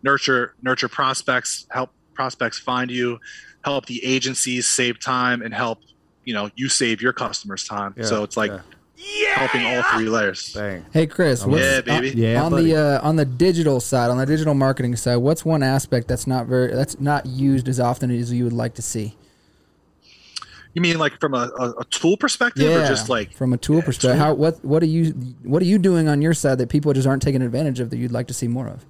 [0.02, 3.18] nurture nurture prospects, help prospects find you,
[3.64, 5.80] help the agencies save time, and help
[6.24, 7.92] you know you save your customers time.
[7.96, 8.52] Yeah, so it's like
[8.96, 9.34] yeah.
[9.34, 10.52] helping all three layers.
[10.54, 10.84] Bang.
[10.92, 12.10] Hey Chris, what's, Yeah, baby.
[12.12, 12.72] on- Yeah, on buddy.
[12.72, 16.26] the uh, on the digital side, on the digital marketing side, what's one aspect that's
[16.28, 19.16] not very that's not used as often as you would like to see?
[20.74, 23.56] You mean like from a, a, a tool perspective, Yeah, or just like from a
[23.56, 25.06] tool perspective, how what what are you
[25.42, 27.96] what are you doing on your side that people just aren't taking advantage of that
[27.96, 28.84] you'd like to see more of?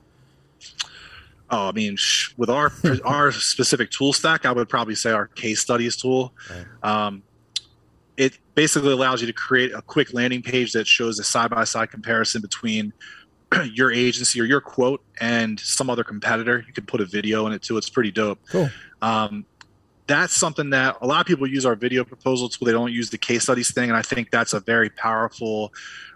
[1.51, 2.73] Oh, I mean, sh- with our
[3.05, 6.33] our specific tool stack, I would probably say our case studies tool.
[6.83, 7.23] Um,
[8.17, 11.63] it basically allows you to create a quick landing page that shows a side by
[11.65, 12.93] side comparison between
[13.73, 16.65] your agency or your quote and some other competitor.
[16.67, 17.77] You can put a video in it too.
[17.77, 18.41] It's pretty dope.
[18.51, 18.69] Cool.
[19.01, 19.47] Um,
[20.09, 22.67] that's something that a lot of people use our video proposal tool.
[22.67, 25.73] They don't use the case studies thing, and I think that's a very powerful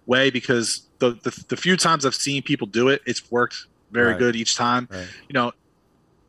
[0.07, 4.12] way because the the, the few times I've seen people do it, it's worked very
[4.12, 4.18] Right.
[4.18, 4.88] good each time.
[4.90, 5.07] Right.
[5.28, 5.52] You know,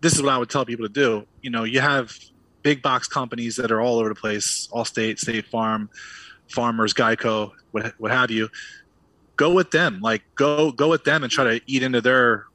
[0.02, 1.26] this is what I would tell people to do.
[1.42, 2.14] You know, you have
[2.62, 5.90] big box companies that are all over the place, Allstate, State Farm,
[6.50, 8.50] Farmers, Geico, what what have you.
[9.38, 10.00] Go with them.
[10.02, 12.46] Like go go with them and try to eat into their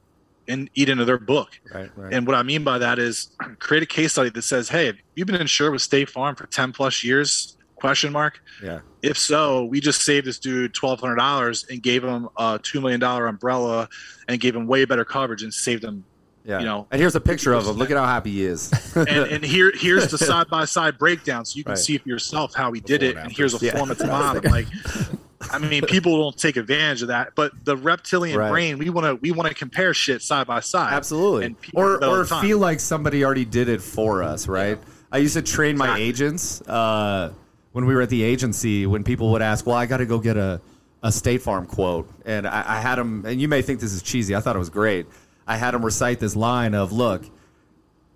[0.49, 1.57] and eat into their book.
[1.73, 1.89] Right.
[1.95, 2.13] Right.
[2.13, 5.27] And what I mean by that is create a case study that says, "Hey, you've
[5.27, 8.41] been insured with State Farm for 10 plus years?" Question mark.
[8.61, 8.79] yeah.
[9.01, 12.81] If so, we just saved this dude twelve hundred dollars and gave him a two
[12.81, 13.87] million dollar umbrella
[14.27, 16.03] and gave him way better coverage and saved him.
[16.43, 16.59] Yeah.
[16.59, 17.77] You know- and here's a picture of him.
[17.77, 18.69] Look at how happy he is.
[18.97, 21.79] And, and here here's the side by side breakdown, so you can Right.
[21.79, 23.15] see for yourself how he did it.
[23.15, 23.77] and And here's a Yeah.
[23.77, 24.51] form at the bottom.
[24.51, 24.67] Like,
[25.51, 28.49] I mean, people don't take advantage of that, but the reptilian Right.
[28.49, 30.93] brain, we want to we want to compare shit side by side.
[30.93, 31.45] Absolutely.
[31.45, 34.77] And Or do that all or feel like somebody already did it for us, right?
[35.11, 36.03] I used to train my Exactly.
[36.03, 37.31] agents uh,
[37.71, 38.85] when we were at the agency.
[38.85, 40.59] When people would ask, "Well, I got to go get a
[41.01, 43.23] a State Farm quote," and I, I had them.
[43.25, 44.35] And you may think this is cheesy.
[44.35, 45.05] I thought it was great.
[45.47, 47.23] I had them recite this line of, "Look,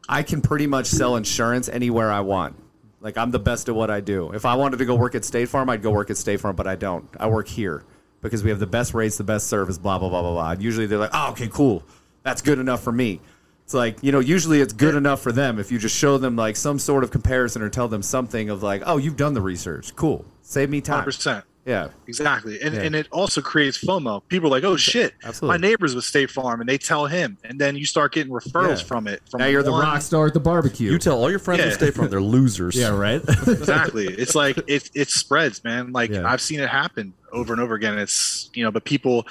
[0.10, 2.56] I can pretty much sell insurance anywhere I want."
[3.04, 4.32] Like I'm the best at what I do.
[4.32, 6.56] If I wanted to go work at State Farm, I'd go work at State Farm,
[6.56, 7.06] but I don't.
[7.20, 7.84] I work here
[8.22, 10.52] because we have the best rates, the best service, blah blah blah blah blah.
[10.58, 11.84] Usually they're like, "Oh, okay, cool.
[12.24, 13.20] That's good enough for me."
[13.66, 16.36] It's like, you know, usually it's good enough for them if you just show them
[16.36, 19.42] like some sort of comparison or tell them something of like, "Oh, you've done the
[19.42, 19.94] research.
[19.98, 20.26] Cool.
[20.42, 21.46] Save me time." hundred percent.
[21.65, 21.88] Yeah.
[22.08, 22.60] Exactly.
[22.62, 22.82] And Yeah.
[22.82, 24.21] and it also creates FOMO.
[24.28, 25.47] People are like, oh shit, Absolutely.
[25.47, 27.38] my neighbor's with State Farm and they tell him.
[27.45, 28.84] And then you start getting referrals Yeah.
[28.86, 29.21] from it.
[29.32, 30.91] From Now you're the rock star at the barbecue.
[30.91, 31.65] You tell all your friends Yeah.
[31.69, 32.76] to State Farm they're losers.
[32.76, 33.21] yeah, right.
[33.47, 34.08] Exactly.
[34.08, 35.93] It's like it it spreads, man.
[35.93, 36.30] Like Yeah.
[36.30, 37.97] I've seen it happen over and over again.
[37.97, 39.26] It's you know, but people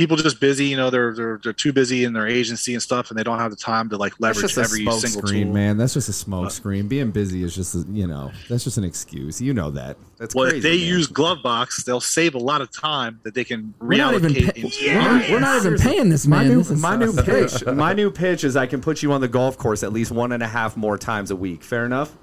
[0.00, 3.10] people just busy, you know, they're they're they're too busy in their agency and stuff
[3.10, 5.28] and they don't have the time to like leverage That's just a every smoke single
[5.28, 5.54] screen, tool.
[5.54, 5.76] man.
[5.76, 6.88] That's just a smoke screen.
[6.88, 9.40] Being busy is just, a, you know, that's just an excuse.
[9.40, 9.96] You know that.
[10.18, 10.56] That's Well, crazy.
[10.56, 10.86] if they man.
[10.88, 14.54] use Glovebox, they'll save a lot of time that they can We're not even reallocate
[14.54, 16.48] pay- into we're, we're not even paying this my man.
[16.48, 19.28] new, This my new pitch, my new pitch is I can put you on the
[19.28, 21.62] golf course at least one and a half more times a week.
[21.62, 22.16] Fair enough.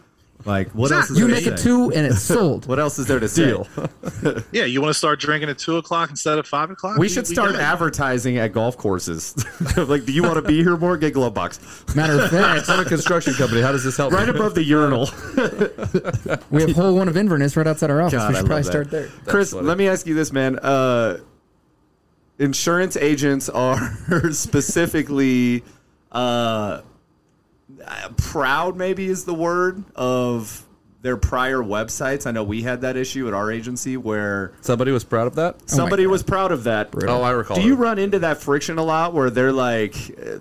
[0.48, 1.64] Like, what else is you there make to it say?
[1.66, 2.66] two and it's sold.
[2.68, 3.48] What else is there to say?
[3.48, 3.68] Deal.
[4.52, 6.98] Yeah, you want to start drinking at two o'clock instead of five o'clock?
[6.98, 9.36] We should start got advertising at golf courses.
[9.78, 10.96] like, do you want to be here more?
[10.98, 13.62] Get Glovebox Matter of fact, I'm a construction company.
[13.62, 14.14] How does this help?
[14.14, 14.34] right me?
[14.34, 15.10] above the urinal.
[16.50, 18.18] we have whole one of Inverness right outside our office.
[18.20, 18.72] God, we I should probably that.
[18.72, 19.08] start there.
[19.26, 19.68] Chris, funny.
[19.68, 20.58] let me ask you this, man.
[20.60, 21.20] Uh,
[22.40, 25.64] insurance agents are specifically
[26.12, 26.82] uh,
[28.18, 30.64] proud, maybe is the word, of
[31.02, 32.26] their prior websites.
[32.26, 35.70] I know we had that issue at our agency where Somebody was proud of that.
[35.70, 36.12] somebody God.
[36.12, 36.90] was proud of that.
[37.08, 37.56] Oh, I recall.
[37.58, 37.78] Do you it.
[37.78, 40.40] run into that friction a lot where they're like, uh,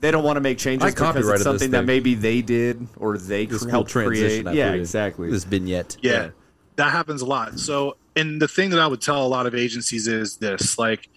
[0.00, 3.16] they don't want to make changes I because it's something that maybe they did or
[3.18, 4.44] they This cr- cool helped transition.
[4.44, 4.56] create?
[4.56, 5.30] Yeah, put exactly.
[5.30, 5.96] This vignette.
[6.02, 6.28] yeah, Yeah.
[6.76, 9.54] that happens a lot so and the thing that i would tell a lot of
[9.54, 11.08] agencies is this like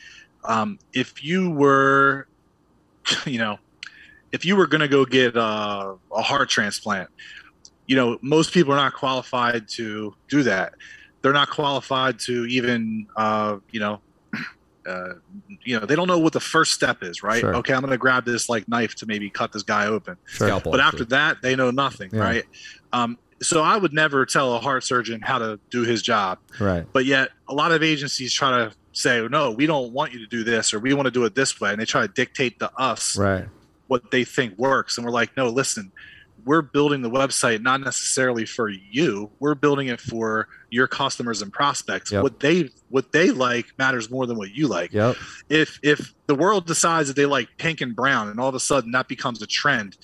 [0.45, 2.27] um, if you were
[3.25, 3.57] you know
[4.31, 7.09] if you were going to go get uh, a heart transplant
[7.87, 10.73] you know most people are not qualified to do that
[11.21, 14.01] they're not qualified to even uh, you know
[14.87, 15.13] uh,
[15.65, 17.55] you know they don't know what the first step is right Sure.
[17.57, 20.71] okay i'm going to grab this like knife to maybe cut this guy open Scalpel.
[20.71, 22.19] but after that they know nothing Yeah.
[22.19, 22.43] right
[22.93, 26.85] um, so i would never tell a heart surgeon how to do his job Right.
[26.93, 30.27] but yet a lot of agencies try to say no we don't want you to
[30.27, 32.59] do this or we want to do it this way and they try to dictate
[32.59, 33.47] to us Right.
[33.89, 35.91] What they think works and we're like no listen
[36.45, 41.51] we're building the website not necessarily for you we're building it for your customers and
[41.51, 42.23] prospects Yep.
[42.23, 45.17] what they what they like matters more than what you like Yep.
[45.49, 48.59] if if the world decides that they like pink and brown and all of a
[48.59, 49.97] sudden that becomes a trend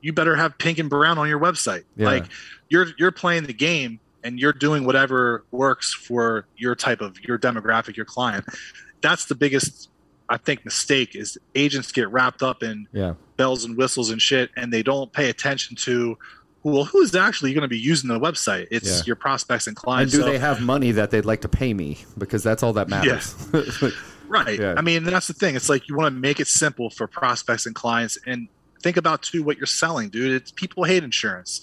[0.00, 2.06] you better have pink and brown on your website Yeah.
[2.06, 2.24] like
[2.68, 7.38] you're you're playing the game and you're doing whatever works for your type of your
[7.38, 8.44] demographic your client
[9.00, 9.88] that's the biggest
[10.30, 13.14] i think mistake is agents get wrapped up in Yeah.
[13.36, 16.16] bells and whistles and shit and they don't pay attention to
[16.62, 19.02] well who's actually going to be using the website it's Yeah.
[19.08, 20.14] your prospects and clients.
[20.14, 21.98] And do So- they have money that they'd like to pay me?
[22.16, 23.34] Because that's all that matters.
[24.28, 24.60] Right.
[24.60, 24.74] Yeah.
[24.76, 25.56] I mean, that's the thing.
[25.56, 28.46] It's like you want to make it simple for prospects and clients and
[28.80, 30.30] think about too what you're selling, dude.
[30.30, 31.60] It's people hate insurance.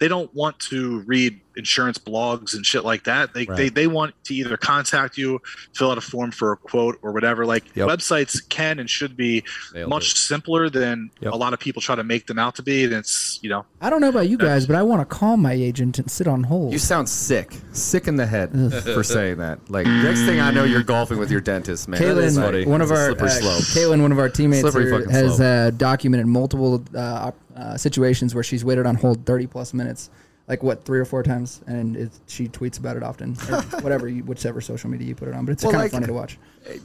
[0.00, 3.32] They don't want to read insurance blogs and shit like that.
[3.34, 3.56] They Right.
[3.56, 5.40] they they want to either contact you,
[5.74, 7.46] fill out a form for a quote or whatever.
[7.46, 7.88] Like Yep.
[7.88, 9.42] websites can and should be
[9.74, 10.16] Nailed much it.
[10.16, 11.32] simpler than Yep.
[11.32, 12.84] a lot of people try to make them out to be.
[12.84, 15.36] And it's you know I don't know about you guys, but I want to call
[15.36, 16.72] my agent and sit on hold.
[16.72, 18.50] You sound sick, sick in the head
[18.84, 19.70] for saying that.
[19.70, 22.00] Like next thing I know, you're golfing with your dentist, man.
[22.02, 23.62] That is Kaylin, one of our slippery uh, slope.
[23.62, 28.64] Kaylin, one of our teammates here, has uh, documented multiple uh, uh, situations where she's
[28.64, 30.10] waited on hold thirty plus minutes,
[30.48, 34.08] like what three or four times, and it, she tweets about it often, or whatever,
[34.08, 35.44] you, whichever social media you put it on.
[35.44, 36.38] But it's Well, kind like- of funny to watch.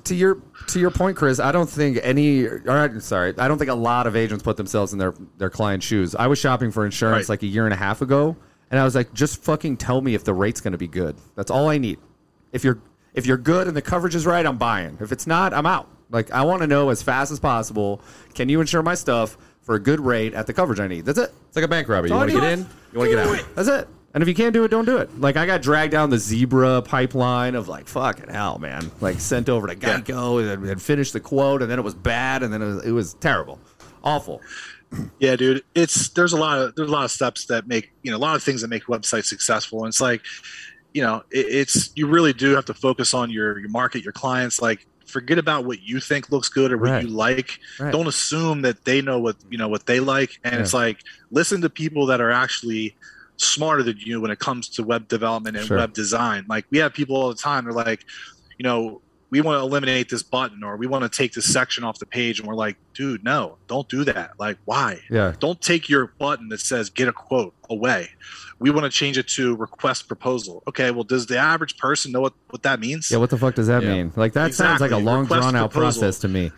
[0.05, 0.37] to your
[0.67, 2.47] to your point, Chris, I don't think any.
[2.47, 5.13] All right, uh, sorry, I don't think a lot of agents put themselves in their
[5.37, 6.15] their client's shoes.
[6.15, 7.33] I was shopping for insurance Right.
[7.35, 8.35] like a year and a half ago,
[8.71, 11.15] and I was like, just fucking tell me if the rate's going to be good.
[11.35, 11.99] That's all I need.
[12.51, 12.79] If you're
[13.13, 14.97] if you're good and the coverage is right, I'm buying.
[15.01, 15.87] If it's not, I'm out.
[16.09, 18.01] Like I want to know as fast as possible.
[18.33, 21.05] Can you insure my stuff for a good rate at the coverage I need?
[21.05, 21.31] That's it.
[21.47, 22.09] It's like a bank robbery.
[22.09, 22.59] You want to get in,
[22.91, 23.45] you want to get out.
[23.55, 23.87] That's it.
[24.13, 25.21] And if you can't do it, don't do it.
[25.21, 28.91] Like I got dragged down the zebra pipeline of like fucking hell, man.
[28.99, 32.43] Like sent over to Geico and then finished the quote, and then it was bad,
[32.43, 33.59] and then it was, it was terrible,
[34.03, 34.41] awful.
[35.19, 35.63] Yeah, dude.
[35.75, 38.19] It's there's a lot of there's a lot of steps that make you know a
[38.19, 39.79] lot of things that make websites successful.
[39.79, 40.21] And it's like,
[40.93, 44.11] you know, it, it's you really do have to focus on your your market, your
[44.11, 44.61] clients.
[44.61, 47.03] Like, forget about what you think looks good or what Right.
[47.03, 47.59] you like.
[47.79, 47.91] Right.
[47.91, 50.39] Don't assume that they know what you know what they like.
[50.43, 50.99] And it's like
[51.31, 52.95] listen to people that are actually
[53.37, 55.77] smarter than you when it comes to web development and Sure.
[55.77, 56.45] web design.
[56.47, 57.63] Like we have people all the time.
[57.65, 58.05] They're like,
[58.57, 59.01] you know,
[59.31, 62.05] we want to eliminate this button or we want to take this section off the
[62.05, 65.33] page and we're like dude no don't do that like why Yeah.
[65.39, 68.09] don't take your button that says get a quote away
[68.61, 72.21] we want to change it to request proposal okay well does the average person know
[72.21, 73.17] what, what that means Yeah.
[73.17, 73.93] What the fuck does that Yeah.
[73.95, 74.13] mean?
[74.15, 76.01] Like that sounds like a long Request drawn out proposal.
[76.01, 76.51] process to me.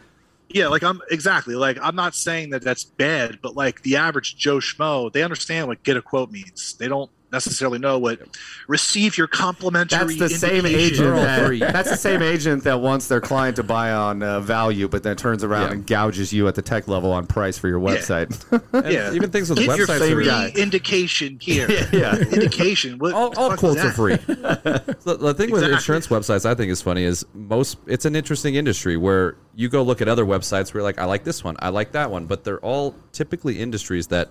[0.49, 4.35] Yeah, like I'm exactly like I'm not saying that that's bad, but like the average
[4.35, 6.75] Joe schmo, they understand what get a quote means.
[6.79, 8.19] They don't necessarily know what
[8.67, 10.15] receive your complimentary.
[10.15, 11.15] That's the same agent.
[11.15, 15.03] That, that's the same agent that wants their client to buy on uh, value, but
[15.03, 15.71] then turns around Yeah.
[15.73, 18.29] and gouges you at the tech level on price for your website.
[18.73, 19.13] And Yeah.
[19.13, 21.67] even things with Get your free Are, indication here.
[21.91, 22.17] yeah.
[22.17, 22.97] Indication.
[22.99, 24.15] What all, all quotes are free.
[24.15, 27.77] the, the thing with insurance websites, I think, is funny is most.
[27.87, 31.05] It's an interesting industry where you go look at other websites where you're like, I
[31.05, 34.29] like this one, I like that one, but they're all typically industries that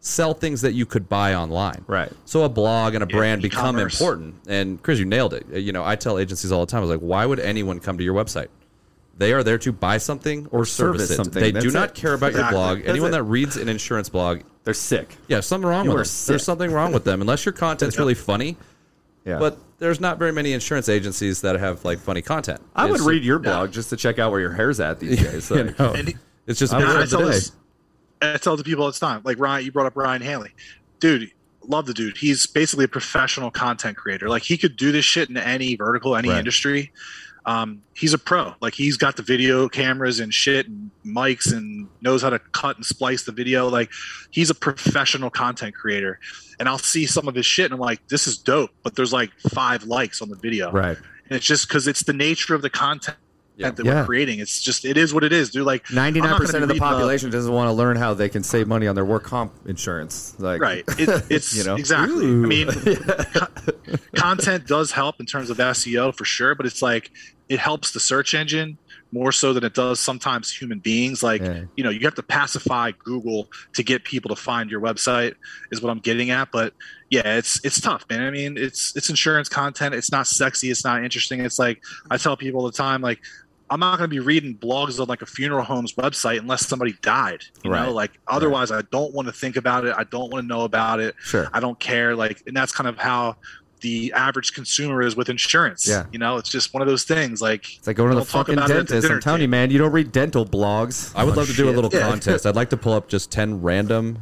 [0.00, 1.84] sell things that you could buy online.
[1.86, 2.10] Right.
[2.24, 4.00] So a blog and a Yeah, brand become e-commerce.
[4.00, 4.34] important.
[4.48, 5.46] And Chris, you nailed it.
[5.52, 7.98] You know, I tell agencies all the time, I was like, why would anyone come
[7.98, 8.48] to your website?
[9.18, 11.16] They are there to buy something or, service, service it.
[11.16, 11.42] something.
[11.42, 11.94] They do not it.
[11.94, 12.78] care about your blog.
[12.78, 13.12] That's Anyone it.
[13.12, 15.14] that reads an insurance blog, They're sick.
[15.28, 16.04] yeah, something wrong You with them.
[16.06, 16.28] sick.
[16.28, 18.56] There's something wrong with them unless your content's really funny.
[19.26, 19.38] Yeah.
[19.38, 22.60] But there's not very many insurance agencies that have like funny content.
[22.74, 25.50] I would read your blog just to check out where your hair's at these days.
[25.50, 26.14] you know, And
[26.46, 27.52] it's just a And picture I of tell this,
[28.22, 29.22] I tell the people all the time.
[29.24, 30.50] Like Ryan, you brought up Ryan Hanley,
[30.98, 31.30] dude.
[31.62, 32.16] Love the dude.
[32.16, 34.28] He's basically a professional content creator.
[34.28, 36.38] Like he could do this shit in any vertical, any Right.
[36.38, 36.90] industry.
[37.46, 38.54] Um, he's a pro.
[38.60, 42.76] Like he's got the video cameras and shit and mics and knows how to cut
[42.76, 43.68] and splice the video.
[43.68, 43.90] Like
[44.30, 46.18] he's a professional content creator.
[46.58, 48.70] And I'll see some of his shit and I'm like, this is dope.
[48.82, 50.70] But there's like five likes on the video.
[50.72, 50.96] right.
[50.96, 53.16] And it's just because it's the nature of the content
[53.60, 53.70] Yeah.
[53.70, 54.00] that Yeah.
[54.00, 54.40] we're creating.
[54.40, 55.66] It's just it is what it is, dude.
[55.66, 58.28] Like ninety nine percent of the reading a- population doesn't want to learn how they
[58.28, 60.34] can save money on their work comp insurance.
[60.38, 61.76] Like, right it, it's You know?
[61.76, 62.44] exactly Ooh.
[62.44, 62.66] i mean
[63.34, 63.46] co-
[64.14, 67.10] content does help in terms of seo for sure but it's like
[67.48, 68.78] it helps the search engine
[69.12, 71.62] more so than it does sometimes human beings like Yeah.
[71.76, 75.34] you know you have to pacify google to get people to find your website
[75.72, 76.74] is what i'm getting at but
[77.10, 80.84] yeah it's it's tough man i mean it's it's insurance content it's not sexy it's
[80.84, 83.18] not interesting it's like i tell people all the time like
[83.70, 86.94] I'm not going to be reading blogs on like a funeral home's website unless somebody
[87.02, 87.44] died.
[87.64, 87.86] You Right.
[87.86, 89.94] know, like otherwise, I don't want to think about it.
[89.96, 91.14] I don't want to know about it.
[91.22, 91.48] Sure.
[91.52, 92.16] I don't care.
[92.16, 93.36] Like, and that's kind of how
[93.80, 95.88] the average consumer is with insurance.
[95.88, 96.04] Yeah.
[96.12, 97.40] You know, it's just one of those things.
[97.40, 99.12] Like, It's like going to the fucking about it at the dentist.
[99.12, 101.12] I'm telling you, man, you don't read dental blogs.
[101.14, 102.00] I would Oh, love to do a little Yeah.
[102.00, 102.44] contest.
[102.44, 104.18] I'd like to pull up just ten random,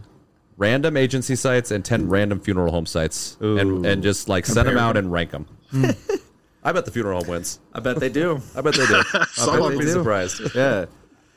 [0.58, 3.84] random agency sites and ten random funeral home sites, Ooh.
[3.84, 5.46] and just like send them out and rank them.
[5.70, 5.90] Hmm.
[6.64, 7.60] I bet the funeral home wins.
[7.72, 8.40] I bet they do.
[8.56, 9.02] I bet they do.
[9.14, 9.92] I Some bet of they'd be do.
[9.92, 10.40] surprised.
[10.54, 10.86] yeah.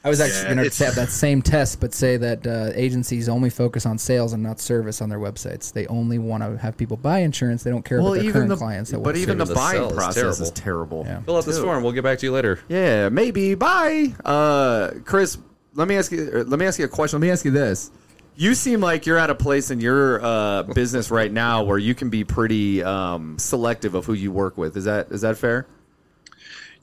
[0.04, 2.72] I was actually Yeah, going to it's- have that same test, but say that uh,
[2.74, 5.72] agencies only focus on sales and not service on their websites.
[5.72, 7.62] They only want to have people buy insurance.
[7.62, 8.90] They don't care about their current clients.
[8.90, 9.62] That but want even the service.
[9.62, 11.04] The buying sell is process is terrible.
[11.04, 11.20] terrible.
[11.20, 11.22] Yeah.
[11.26, 11.84] Fill out this form.
[11.84, 12.60] We'll get back to you later.
[12.68, 13.54] Yeah, maybe.
[13.54, 15.38] Bye, uh, Chris.
[15.76, 16.30] Let me ask you.
[16.34, 17.20] er, Let me ask you a question.
[17.22, 17.92] Let me ask you this.
[18.36, 21.94] You seem like you're at a place in your uh, business right now where you
[21.94, 24.78] can be pretty um, selective of who you work with.
[24.78, 25.68] Is that is that fair?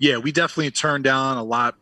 [0.01, 1.75] yeah, we definitely turn down a lot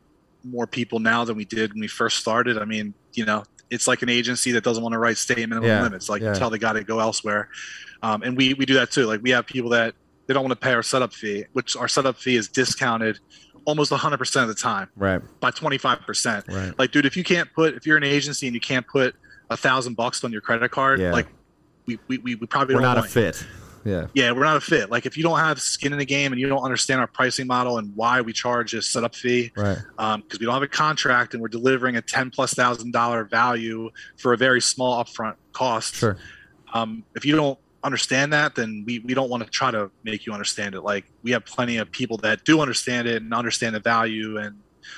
[0.43, 2.57] more people now than we did when we first started.
[2.57, 5.65] I mean, you know, it's like an agency that doesn't want to write state minimum
[5.65, 6.09] Yeah, limits.
[6.09, 6.33] Like yeah.
[6.33, 7.51] you tell they got to go elsewhere.
[8.03, 9.05] Um, and we we do that too.
[9.07, 9.95] Like we have people that
[10.27, 13.19] they don't want to pay our setup fee, which our setup fee is discounted
[13.67, 15.21] almost 100% of the time Right.
[15.41, 16.49] by 25%.
[16.49, 16.79] Right.
[16.79, 19.17] Like, dude, if you can't put, if you're an agency and you can't put
[19.51, 21.13] a thousand bucks on your credit card, Yeah.
[21.13, 21.27] like
[21.87, 23.45] we, we, we, we probably We're don't not a fit.
[23.85, 24.09] Yeah.
[24.15, 24.91] Yeah, we're not a fit.
[24.91, 27.47] Like if you don't have skin in the game and you don't understand our pricing
[27.47, 29.79] model and why we charge a setup fee, Right.
[29.97, 33.91] because we don't have a contract and we're delivering a ten plus thousand dollar value
[34.17, 35.95] for a very small upfront cost.
[35.95, 36.17] Sure.
[36.75, 40.27] Um, if you don't understand that, then we, we don't want to try to make
[40.27, 40.81] you understand it.
[40.81, 44.57] Like we have plenty of people that do understand it and understand the value, and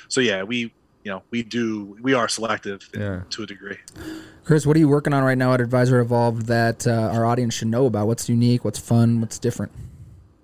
[0.09, 0.73] so yeah, we
[1.09, 3.23] you know we do we are selective Yeah.
[3.31, 3.79] to a degree.
[4.45, 7.55] Chris, what are you working on right now at Advisor Evolved that uh, our audience
[7.55, 8.07] should know about?
[8.07, 8.63] What's unique?
[8.63, 9.23] What's fun?
[9.23, 9.73] What's different?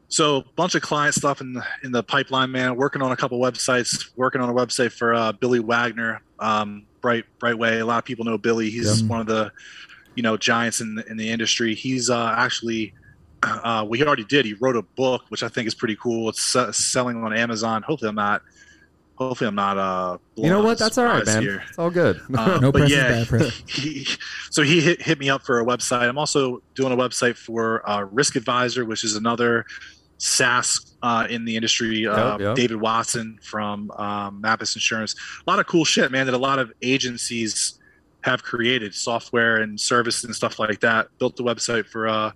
[0.09, 2.77] So, a bunch of client stuff in the, in the pipeline, man.
[2.77, 4.11] Working on a couple websites.
[4.17, 7.81] Working on a website for uh, Billy Wagner, um, Bright Brightway.
[7.81, 8.71] A lot of people know Billy.
[8.71, 9.53] He's one of the,
[10.15, 11.75] you know, giants in the, in the industry.
[11.75, 12.95] He's uh, actually,
[13.43, 14.47] uh, well, he already did.
[14.47, 16.31] He wrote a book, which I think is pretty cool.
[16.31, 17.83] It's uh, selling on Amazon.
[17.83, 18.43] Hopefully, I'm not.
[19.17, 19.79] Hopefully, I'm not.
[19.79, 20.79] Uh, You know what?
[20.79, 21.43] That's all right, man.
[21.43, 21.63] here.
[21.69, 22.21] It's all good.
[22.37, 23.63] Uh, No press is yeah, bad press.
[23.69, 24.07] he,
[24.51, 26.09] so he hit, hit me up for a website.
[26.09, 29.67] I'm also doing a website for uh, Risk Advisor, which is another
[30.19, 32.07] SaaS uh, in the industry.
[32.07, 32.57] Uh, Yep, yep.
[32.57, 35.15] David Watson from um, Mappus Insurance.
[35.47, 36.27] A lot of cool shit, man.
[36.27, 37.79] That a lot of agencies
[38.23, 41.09] have created software and service and stuff like that.
[41.19, 42.33] Built the website for uh,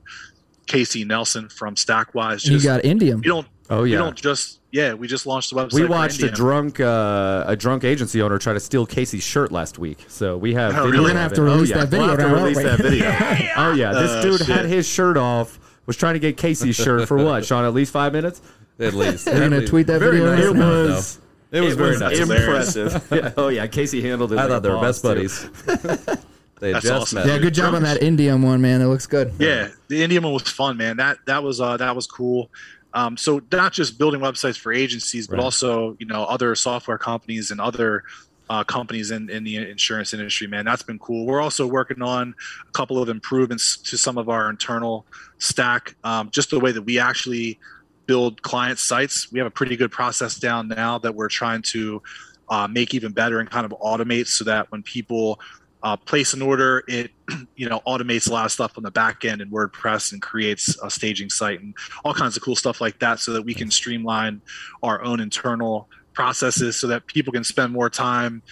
[0.67, 2.47] Casey Nelson from Stackwise.
[2.47, 3.25] you got Indium.
[3.25, 3.47] you don't.
[3.71, 4.58] Oh yeah You don't just.
[4.71, 5.73] Yeah, we just launched the website.
[5.75, 9.79] We watched a drunk uh, a drunk agency owner try to steal Casey's shirt last
[9.79, 10.05] week.
[10.09, 11.01] So we have Oh, video really?
[11.05, 11.81] We're gonna have to release oh, yeah.
[11.85, 13.07] that video We'll have to now, aren't release that video.
[13.57, 14.47] oh yeah, this Oh, dude shit.
[14.49, 15.59] had his shirt off.
[15.87, 17.65] Was trying to get Casey's shirt for what, Sean?
[17.65, 18.43] At least five minutes.
[18.79, 19.27] At least.
[19.27, 20.35] You're gonna tweet that Very video.
[20.35, 20.45] nice.
[20.45, 20.71] right It now?
[20.71, 21.19] was.
[21.51, 22.19] It was very nice.
[22.19, 23.09] impressive.
[23.11, 23.33] yeah.
[23.39, 24.39] Oh yeah, Casey handled it.
[24.39, 25.09] I like thought they were best too.
[25.09, 25.49] buddies.
[26.61, 27.17] they That's just awesome.
[27.17, 27.27] met.
[27.27, 28.81] Yeah, good job on that Indium one, man.
[28.81, 29.33] It looks good.
[29.39, 30.97] Yeah, the Indium one was fun, man.
[30.97, 32.51] That that was uh, that was cool.
[32.95, 35.45] Um, so not just building websites for agencies, but Right.
[35.45, 38.03] also you know other software companies and other
[38.51, 40.47] uh, companies in, in the insurance industry.
[40.47, 41.27] Man, that's been cool.
[41.27, 42.35] We're also working on
[42.67, 45.05] a couple of improvements to some of our internal
[45.39, 47.59] stack, um, just the way that we actually
[48.07, 49.31] build client sites.
[49.31, 52.03] We have a pretty good process down now that we're trying to
[52.49, 55.39] uh, make even better and kind of automate so that when people
[55.83, 57.11] uh, place an order, it
[57.57, 60.77] you know automates a lot of stuff on the back end in WordPress and creates
[60.83, 61.75] a staging site and
[62.05, 64.41] all kinds of cool stuff like that, so that we can streamline
[64.83, 68.43] our own internal processes, so that people can spend more time,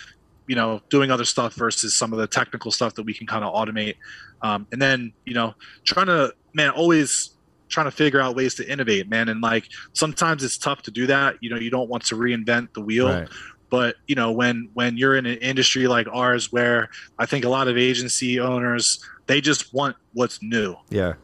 [0.46, 3.44] you know, doing other stuff versus some of the technical stuff that we can kind
[3.44, 3.94] of automate.
[4.42, 5.54] Um, and then you know,
[5.84, 7.36] trying to man always
[7.68, 9.28] trying to figure out ways to innovate, man.
[9.28, 11.34] And like sometimes it's tough to do that.
[11.40, 13.28] You know, you don't want to reinvent the wheel Right.
[13.70, 16.88] But you know when when you're in an industry like ours where
[17.18, 21.14] i think a lot of agency owners they just want what's new Yeah.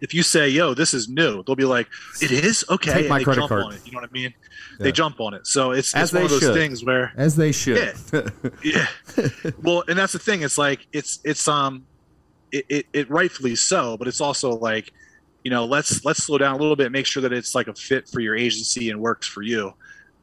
[0.00, 1.88] if you say yo this is new they'll be like
[2.20, 3.62] it is okay Take and my they credit jump card.
[3.64, 4.34] on it you know what i mean
[4.78, 4.84] Yeah.
[4.84, 6.54] they jump on it so it's, As it's one of those should.
[6.54, 7.94] things where As they should.
[8.12, 8.22] Yeah.
[8.62, 8.86] yeah
[9.62, 11.86] well and that's the thing it's like it's it's um
[12.52, 14.92] it, it, it rightfully so but it's also like
[15.44, 17.74] you know let's let's slow down a little bit make sure that it's like a
[17.74, 19.72] fit for your agency and works for you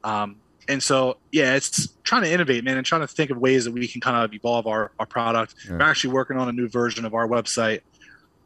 [0.04, 0.36] um
[0.68, 3.72] and so yeah it's trying to innovate man and trying to think of ways that
[3.72, 5.74] we can kind of evolve our, our product Yeah.
[5.78, 7.82] we're actually working on a new version of our website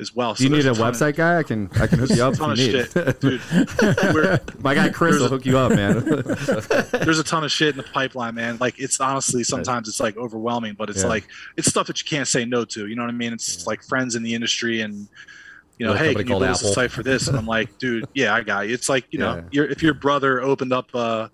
[0.02, 1.38] as well Do you need a there's ton of- website guy?
[1.40, 3.42] I can I can hook you up ton of shit dude
[4.64, 6.04] My guy Chris will a- hook you up, man.
[7.04, 8.58] there's a ton of shit in the pipeline, man.
[8.60, 11.10] Like it's honestly sometimes it's like overwhelming, but it's Yeah.
[11.10, 12.88] like it's stuff that you can't say no to.
[12.88, 13.34] You know what I mean?
[13.34, 15.08] It's like friends in the industry and
[15.78, 17.28] you know, hey, can you build a site for this?
[17.30, 18.74] And I'm like, dude, yeah, I got you.
[18.74, 19.42] It's like you know, Yeah.
[19.52, 21.30] your if your brother opened up a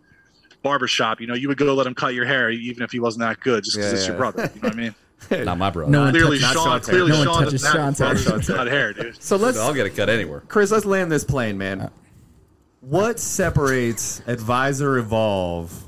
[0.65, 3.21] barbershop, you know, you would go let him cut your hair even if he wasn't
[3.21, 4.11] that good, just because Yeah, it's yeah.
[4.11, 4.51] your brother.
[4.55, 4.95] You know what I mean?
[5.45, 5.91] Not my brother.
[5.91, 6.65] No one clearly, touches- Sean.
[6.65, 6.95] Sean's hair.
[6.95, 8.55] Clearly, No Sean touches doesn't have Sean's hair.
[8.57, 9.23] brothers hair, dude.
[9.23, 10.41] so let's I'll get a cut anywhere.
[10.47, 11.89] Chris, let's land this plane, man.
[12.81, 15.83] What separates Advisor Evolve?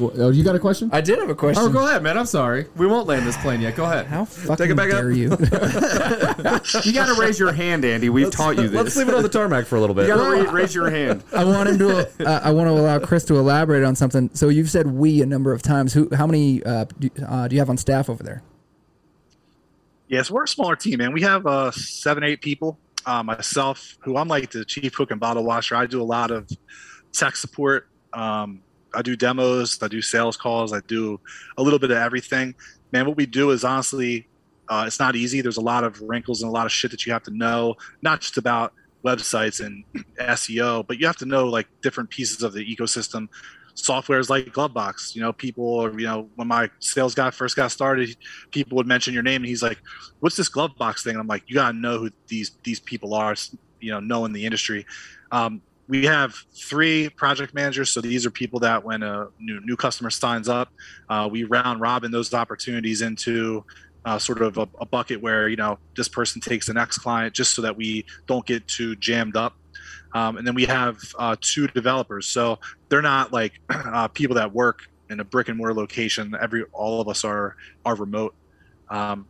[0.00, 0.90] Oh, you got a question?
[0.92, 1.64] I did have a question.
[1.64, 2.16] Oh, go ahead, man.
[2.16, 2.66] I'm sorry.
[2.76, 3.74] We won't land this plane yet.
[3.74, 4.06] Go ahead.
[4.06, 4.98] How fucking it back up.
[4.98, 5.28] dare you?
[6.84, 8.08] You got to raise your hand, Andy.
[8.08, 8.72] We've taught you this.
[8.72, 10.08] Let's leave it on the tarmac for a little You bit.
[10.08, 11.24] got to ra- raise your hand.
[11.32, 12.08] I want him to.
[12.24, 14.30] Uh, I want to allow Chris to elaborate on something.
[14.34, 15.92] So you've said we a number of times.
[15.94, 16.08] Who?
[16.14, 18.42] How many uh, do, uh, do you have on staff over there?
[20.08, 21.12] Yes, we're a smaller team, man.
[21.12, 22.78] We have uh, seven, eight people.
[23.06, 25.76] Uh, myself, who I'm like the chief cook and bottle washer.
[25.76, 26.48] I do a lot of
[27.12, 27.88] tech support.
[28.12, 28.60] Um,
[28.94, 29.82] I do demos.
[29.82, 30.72] I do sales calls.
[30.72, 31.20] I do
[31.56, 32.54] a little bit of everything.
[32.92, 34.26] Man, what we do is honestly,
[34.68, 35.40] uh, it's not easy.
[35.40, 37.76] There's a lot of wrinkles and a lot of shit that you have to know,
[38.02, 38.72] not just about
[39.04, 39.84] websites and
[40.18, 43.28] SEO, but you have to know like different pieces of the ecosystem.
[43.74, 45.14] softwares like Glovebox.
[45.14, 48.16] You know, people, are, you know, when my sales guy first got started,
[48.50, 49.78] people would mention your name, and he's like,
[50.18, 53.36] "What's this Glovebox thing?" And I'm like, "You gotta know who these these people are.
[53.80, 54.84] You know, knowing the industry."
[55.30, 59.76] Um, we have three project managers, so these are people that when a new new
[59.76, 60.68] customer signs up,
[61.08, 63.64] uh, we round robin those opportunities into
[64.04, 67.34] uh, sort of a, a bucket where you know this person takes the next client,
[67.34, 69.54] just so that we don't get too jammed up.
[70.14, 72.58] Um, and then we have uh, two developers, so
[72.88, 74.80] they're not like uh, people that work
[75.10, 76.34] in a brick and mortar location.
[76.40, 78.34] Every all of us are are remote.
[78.90, 79.26] Um,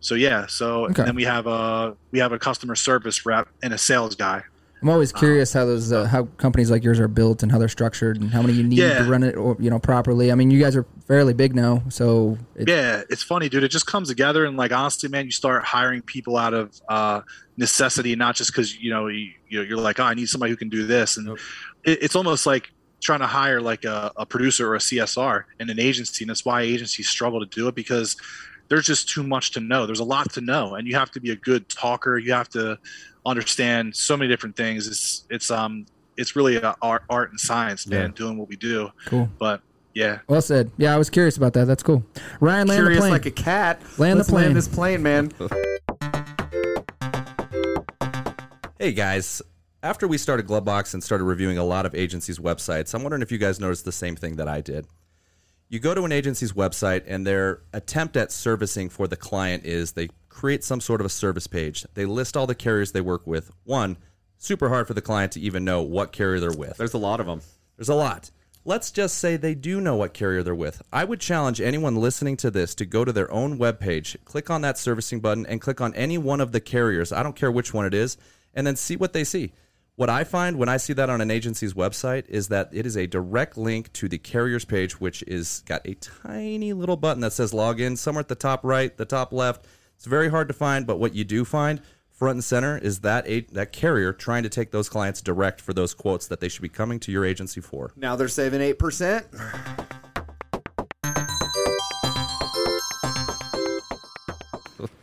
[0.00, 1.02] so yeah, so Okay.
[1.02, 4.42] and then we have a we have a customer service rep and a sales guy.
[4.82, 7.66] I'm always curious how those uh, how companies like yours are built and how they're
[7.68, 8.98] structured and how many you need Yeah.
[8.98, 10.30] to run it or you know properly.
[10.30, 13.64] I mean, you guys are fairly big now, so it, yeah it's funny dude.
[13.64, 17.22] It just comes together and like honestly man you start hiring people out of uh
[17.56, 20.68] necessity not just because you know you, you're like oh i need somebody who can
[20.68, 21.16] do this.
[21.16, 21.28] And
[21.84, 22.70] it, it's almost like
[23.00, 26.44] trying to hire like a, a producer or a csr in an agency and that's
[26.44, 28.16] why agencies struggle to do it because
[28.68, 29.86] there's just too much to know.
[29.86, 32.18] There's a lot to know and you have to be a good talker.
[32.18, 32.78] You have to
[33.26, 35.84] understand so many different things it's it's um
[36.16, 39.28] it's really a art, art and science man doing what we do cool.
[39.38, 39.60] but
[39.94, 40.70] yeah Well said.
[40.76, 41.64] Yeah, I was curious about that.
[41.66, 42.04] That's cool.
[42.40, 43.10] Ryan, land the plane.
[43.10, 43.80] like a cat.
[43.98, 44.44] Land the Let's plane.
[44.44, 45.32] Land this plane, man.
[48.78, 49.40] Hey guys,
[49.82, 53.32] after we started Glovebox and started reviewing a lot of agencies' websites, I'm wondering if
[53.32, 54.86] you guys noticed the same thing that I did.
[55.68, 59.92] You go to an agency's website, and their attempt at servicing for the client is
[59.92, 61.84] they create some sort of a service page.
[61.94, 63.50] They list all the carriers they work with.
[63.64, 63.96] One,
[64.38, 66.76] super hard for the client to even know what carrier they're with.
[66.76, 67.40] There's a lot of them.
[67.76, 68.30] There's a lot.
[68.64, 70.82] Let's just say they do know what carrier they're with.
[70.92, 74.60] I would challenge anyone listening to this to go to their own webpage, click on
[74.62, 77.12] that servicing button, and click on any one of the carriers.
[77.12, 78.16] I don't care which one it is,
[78.54, 79.52] and then see what they see.
[79.96, 82.96] What I find when I see that on an agency's website is that it is
[82.98, 87.32] a direct link to the carrier's page, which is got a tiny little button that
[87.32, 89.64] says login somewhere at the top right, the top left.
[89.94, 91.80] It's very hard to find, but what you do find
[92.10, 95.72] front and center is that a- that carrier trying to take those clients direct for
[95.72, 97.92] those quotes that they should be coming to your agency for.
[97.96, 99.26] Now they're saving eight percent.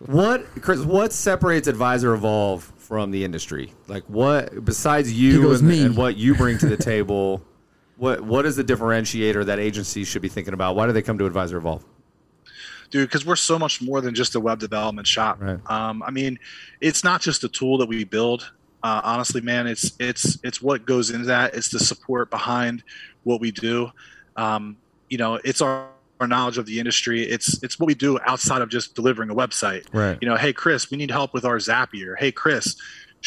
[0.05, 0.79] What, Chris?
[0.81, 3.73] What separates Advisor Evolve from the industry?
[3.88, 7.41] Like, what besides you goes, and, "Me." and what you bring to the table?
[7.97, 10.75] What what is the differentiator that agencies should be thinking about?
[10.75, 11.84] Why do they come to Advisor Evolve?
[12.89, 15.59] dude because we're so much more than just a web development shop Right.
[15.67, 16.38] um, i mean
[16.79, 18.51] it's not just a tool that we build
[18.84, 22.84] uh, honestly man it's it's it's what goes into that it's the support behind
[23.23, 23.89] what we do
[24.36, 24.77] um,
[25.09, 25.88] you know it's our,
[26.24, 29.36] our knowledge of the industry it's it's what we do outside of just delivering a
[29.43, 29.84] website.
[29.93, 30.17] Right.
[30.21, 32.13] you know hey chris we need help with our zapier.
[32.17, 32.65] Hey chris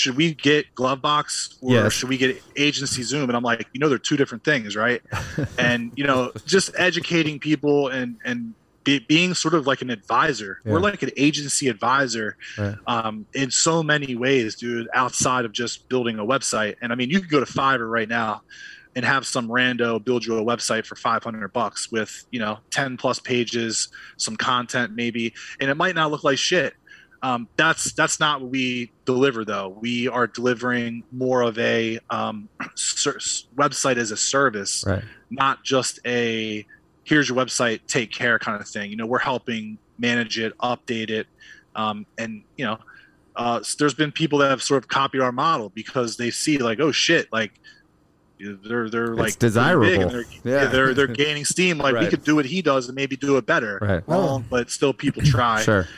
[0.00, 1.92] should we get glovebox or Yes.
[1.96, 3.26] should we get agency zoom?
[3.30, 5.00] And i'm like you know they're two different things right?
[5.58, 10.60] And you know just educating people and and be, being sort of like an advisor.
[10.64, 12.76] We're like an agency advisor Right.
[12.86, 16.74] um, in so many ways dude outside of just building a website.
[16.80, 18.42] And i mean you can go to fiverr right now
[18.96, 22.96] and have some rando build you a website for 500 bucks with you know 10
[22.96, 26.74] plus pages some content maybe and it might not look like shit.
[27.22, 29.68] Um, that's that's not what we deliver though.
[29.80, 33.18] We are delivering more of a um, ser-
[33.56, 35.02] website as a service Right.
[35.30, 36.66] not just a
[37.04, 38.90] here's your website take care kind of thing.
[38.90, 41.26] You know we're helping manage it update it
[41.74, 42.78] um, and you know
[43.34, 46.80] uh, there's been people that have sort of copied our model because they see like
[46.80, 47.52] oh shit like
[48.38, 49.86] they're they're like pretty desirable.
[49.86, 50.62] big and they're, Yeah.
[50.62, 50.64] yeah.
[50.66, 53.46] they're they're gaining steam like we could do what he does and maybe do it
[53.46, 54.06] better Right.
[54.06, 55.88] Well, but still people try Sure.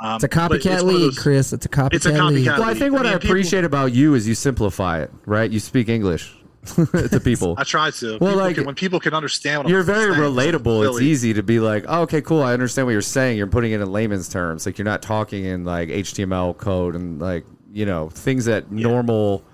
[0.00, 1.52] um, It's a but copycat one of league, those- Chris.
[1.52, 2.46] It's a copycat, It's a league.
[2.46, 2.58] copycat.
[2.58, 5.10] Well, I think what I I, mean, people- appreciate about you is you simplify it.
[5.26, 5.50] Right.
[5.50, 6.34] You speak English
[6.64, 7.54] to people.
[7.58, 8.06] I try to.
[8.18, 10.86] Well, People like, can, when people can understand what You're I'm very saying, relatable.
[10.86, 12.42] It's really- easy to be like, oh, okay, cool.
[12.42, 13.36] I understand what you're saying.
[13.36, 14.64] You're putting it in layman's terms.
[14.66, 19.44] Like you're not talking in like HTML code and like you know things that normal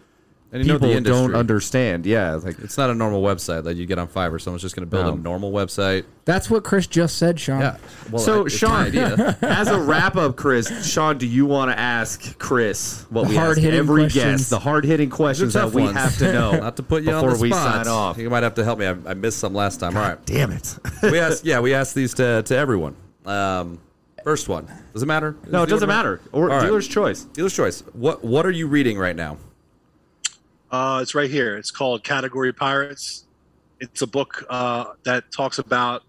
[0.52, 2.04] And you know people the don't understand.
[2.06, 4.40] Yeah, like It's not a normal website that you get on Fiverr.
[4.40, 5.12] Someone's just going to build No.
[5.12, 6.06] a normal website.
[6.24, 7.60] That's what Chris just said, Sean.
[7.60, 7.76] Yeah.
[8.10, 9.38] Well, so, I- Sean, idea.
[9.42, 13.58] as a wrap up, Chris, Sean, do you want to ask Chris what we ask
[13.62, 14.24] every questions.
[14.40, 14.50] guest?
[14.50, 15.96] The hard hitting questions that we ones.
[15.96, 17.86] have to know Not to put you before on the we spot.
[17.86, 18.18] sign off.
[18.18, 18.86] You might have to help me.
[18.86, 19.96] I, I missed some last time.
[19.96, 20.26] All right.
[20.26, 20.78] Damn it!
[21.04, 21.44] we asked.
[21.44, 22.96] Yeah, we asked these to, to everyone.
[23.24, 23.78] Um,
[24.24, 24.66] first one.
[24.94, 25.36] Does it matter?
[25.48, 26.20] no, it doesn't matter.
[26.32, 26.64] Or All right.
[26.66, 27.22] dealer's choice.
[27.22, 27.82] Dealer's choice.
[27.92, 29.36] What What are you reading right now?
[30.70, 31.56] Uh, it's right here.
[31.56, 33.26] It's called Category Pirates.
[33.80, 36.04] It's a book uh, that talks about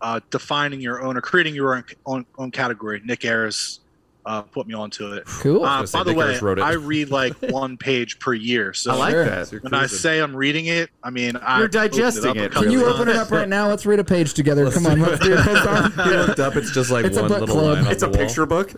[0.00, 3.00] uh, defining your own or creating your own, own, own category.
[3.04, 3.80] Nick Ayers
[4.28, 5.24] uh, put me onto it.
[5.26, 5.64] Cool.
[5.64, 6.62] Uh, by the way, wrote it.
[6.62, 8.74] I read like one page per year.
[8.74, 9.24] So I like Sure.
[9.24, 9.62] that.
[9.62, 12.52] When I say I'm reading it, I mean I You're opened it digesting it.
[12.52, 13.68] Can you open it up right now?
[13.68, 14.70] Let's read a page together.
[14.70, 15.46] Come on, let's do this.
[16.08, 16.56] He looked up.
[16.56, 17.76] It's just like It's one book little club.
[17.78, 18.18] line on It's the a wall.
[18.18, 18.72] picture book.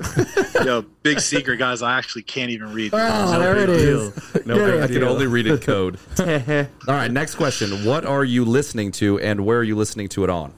[0.64, 1.82] Yo, big secret, guys.
[1.82, 2.92] I actually can't even read.
[2.94, 4.12] Oh, there it is.
[4.46, 4.82] No, Get I, it.
[4.84, 5.98] I can only read it code.
[6.18, 7.84] All right, next question.
[7.84, 10.52] What are you listening to, and where are you listening to it on?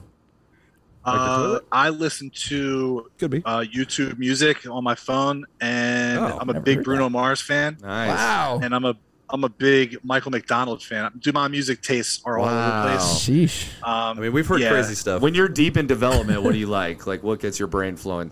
[1.05, 3.41] Uh, I listen to Could be.
[3.45, 7.77] uh, YouTube music on my phone, and Oh, I'm a big heard Bruno Mars fan,
[7.81, 8.09] Nice.
[8.09, 8.59] Wow.
[8.63, 8.95] and I'm a
[9.29, 11.11] I'm a big Michael McDonald fan.
[11.17, 12.83] Do my music tastes are all Wow.
[12.83, 13.19] over the place.
[13.19, 13.83] Sheesh.
[13.83, 14.69] Um, I mean, we've heard yeah.
[14.69, 15.21] crazy stuff.
[15.23, 17.07] When you're deep in development, what do you like?
[17.07, 18.31] Like, what gets your brain flowing?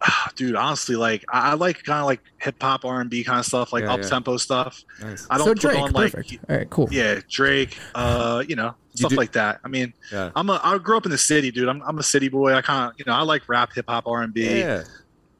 [0.36, 3.40] dude, honestly, like I, I like kind of like hip hop, R and B kind
[3.40, 4.08] of stuff, like Yeah, up yeah.
[4.08, 4.84] tempo stuff.
[5.00, 5.26] Nice.
[5.28, 6.38] I don't So put Drake, on like perfect.
[6.48, 6.88] All right, cool.
[6.92, 9.60] yeah, Drake, uh, you know, stuff like that.
[9.64, 10.30] I mean, Yeah.
[10.36, 11.68] I'm a I grew up in the city, dude.
[11.68, 12.54] I'm I'm a city boy.
[12.54, 14.60] I kind of you know I like rap, hip hop, R and B.
[14.60, 14.84] Yeah.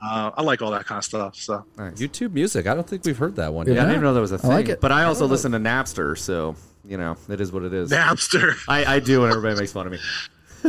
[0.01, 1.35] Uh, I like all that kind of stuff.
[1.37, 1.95] So Nice.
[1.95, 2.67] YouTube music.
[2.69, 3.75] I don't think we've heard that one Yeah.
[3.75, 3.81] yet.
[3.81, 4.51] I didn't even know that was a thing.
[4.51, 4.81] like it.
[4.81, 6.55] But I also listen to Napster, so
[6.85, 7.91] you know it is what it is.
[7.91, 8.55] Napster.
[8.69, 9.99] I, I do, and everybody makes fun of me.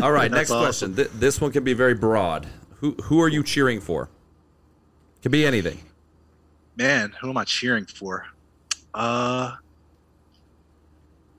[0.02, 0.94] All right, next awesome.
[0.94, 0.96] question.
[0.96, 2.48] Th- this one can be very broad.
[2.78, 4.10] Who who are you cheering for?
[5.22, 5.80] Could be anything.
[6.76, 8.26] man, who am I cheering for?
[8.96, 9.56] Uh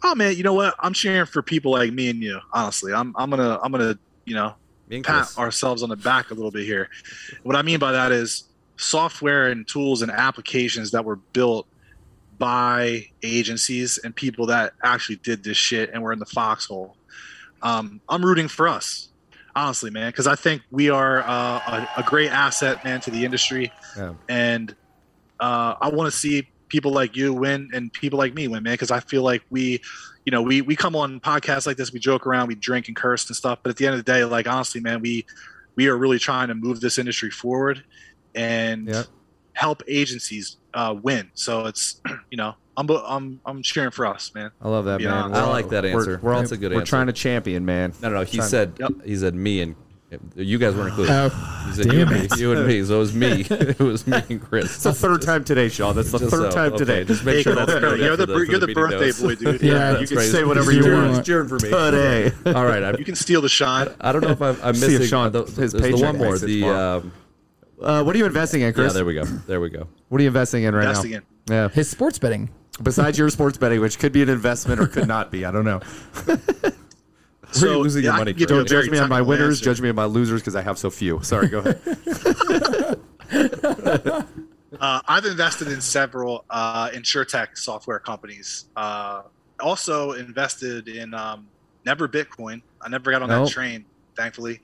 [0.02, 0.74] oh man, you know what?
[0.80, 2.40] I'm cheering for people like me and you.
[2.52, 4.54] Honestly, I'm I'm gonna I'm gonna you know
[5.02, 6.88] pat ourselves on the back a little bit here.
[7.42, 8.44] What I mean by that is
[8.76, 11.66] software and tools and applications that were built
[12.38, 16.96] by agencies and people that actually did this shit and were in the foxhole.
[17.62, 19.10] Um, I'm rooting for us,
[19.54, 21.26] honestly, man, because I think we are uh,
[21.58, 24.14] a, a great asset, man, to the industry, Yeah.
[24.30, 24.74] and
[25.38, 28.72] uh, I want to see people like you win and people like me win, man,
[28.72, 29.82] because I feel like we,
[30.24, 32.96] you know, we we come on podcasts like this, we joke around, we drink and
[32.96, 35.26] curse and stuff, but at the end of the day, like honestly, man, we
[35.76, 37.84] we are really trying to move this industry forward
[38.34, 39.06] and Yep.
[39.52, 41.30] help agencies uh, win.
[41.34, 42.00] So it's
[42.30, 44.50] you know, I'm I'm I'm cheering for us, man.
[44.62, 45.34] I love that, Yeah, man.
[45.34, 46.20] I like that we're- answer.
[46.22, 46.90] We're, all, That's a good We're answer.
[46.90, 47.92] trying to champion, man.
[48.00, 48.24] No, no, no.
[48.24, 48.92] He Trying- said Yep.
[49.04, 49.74] he said me and
[50.34, 51.12] you guys weren't included.
[51.12, 51.28] Oh,
[51.68, 52.38] he said you and, damn me, it.
[52.38, 52.84] you and me.
[52.84, 53.28] So it was me.
[53.50, 54.64] it was me and Chris.
[54.74, 55.94] It's the third time today, Sean.
[55.94, 57.04] That's the Just third so, time okay, today.
[57.04, 59.22] Just make Hey, sure Cole, that's noted you're for the, you're the meeting birthday notes.
[59.22, 59.62] boy, dude.
[59.62, 60.26] Yeah, you can right.
[60.28, 61.24] say whatever you Cheering- want.
[61.26, 61.70] Cheering for me.
[61.70, 62.32] today.
[62.46, 63.88] All right, I'm, You can steal the shine.
[64.00, 66.18] I don't know if I'm, I'm See if missing Sean- the, his there's the one
[66.18, 66.38] more.
[66.38, 67.12] The um,
[67.80, 68.92] Uh, what are you investing in, yeah, Chris?
[68.94, 69.24] there we go.
[69.24, 69.86] There we go.
[70.08, 71.16] what are you investing in right Investing now?
[71.18, 71.22] in.
[71.48, 71.68] Yeah.
[71.68, 72.50] his sports betting.
[72.82, 75.44] Besides your sports betting, which could be an investment or could not be.
[75.44, 75.80] I don't know.
[77.58, 78.56] Where are you losing your money, can give Craig?
[78.58, 79.58] you Don't judge me on my winners.
[79.58, 79.64] answer.
[79.64, 81.22] Judge me on my losers because I have so few.
[81.22, 83.00] Sorry, go ahead.
[84.80, 88.66] Uh, I've invested in several uh, insurtech software companies.
[88.76, 89.22] Uh,
[89.58, 91.48] also invested in um,
[91.84, 92.62] never Bitcoin.
[92.80, 93.46] I never got on Nope.
[93.48, 93.84] that train,
[94.16, 94.60] thankfully.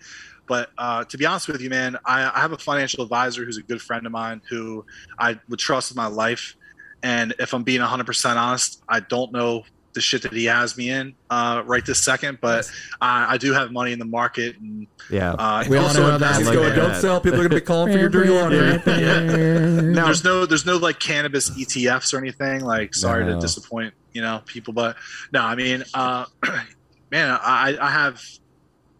[0.46, 3.58] But uh, to be honest with you, man, I, I have a financial advisor who's
[3.58, 4.86] a good friend of mine who
[5.18, 6.54] I would trust with my life.
[7.02, 9.64] And if I'm being 100% honest, I don't know
[9.96, 12.70] the shit that he has me in uh, right this second, but
[13.00, 14.56] I, I do have money in the market.
[14.60, 15.32] And Yeah.
[15.32, 17.20] uh, We all also know how that invested going, in- "Don't Don't sell.
[17.20, 18.60] People are going to be calling for your dirty laundry.
[19.92, 22.60] now, there's no there's no like cannabis ETFs or anything.
[22.60, 23.34] Like, sorry No.
[23.34, 24.96] to disappoint you know people, but
[25.32, 26.26] no, I mean, uh,
[27.10, 28.22] man, I I have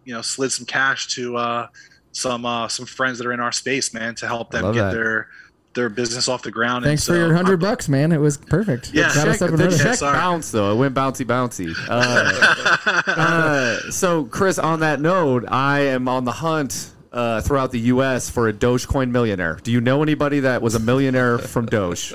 [0.05, 1.67] you know slid some cash to uh,
[2.13, 4.93] some uh, some friends that are in our space, man, to help them get that.
[4.95, 5.29] their
[5.77, 6.85] their business off the ground.
[6.85, 8.11] Thanks and for your hundred bucks, man.
[8.11, 8.93] It was perfect.
[8.93, 10.19] Yeah, Got us check, up the check Sorry.
[10.19, 10.73] bounced though.
[10.73, 11.73] It went bouncy, bouncy.
[11.89, 17.81] Uh, uh, so, Chris, on that note, I am on the hunt uh, throughout the
[17.81, 18.29] U.S.
[18.29, 19.61] for a Dogecoin millionaire.
[19.63, 22.15] Do you know anybody that was a millionaire from Doge?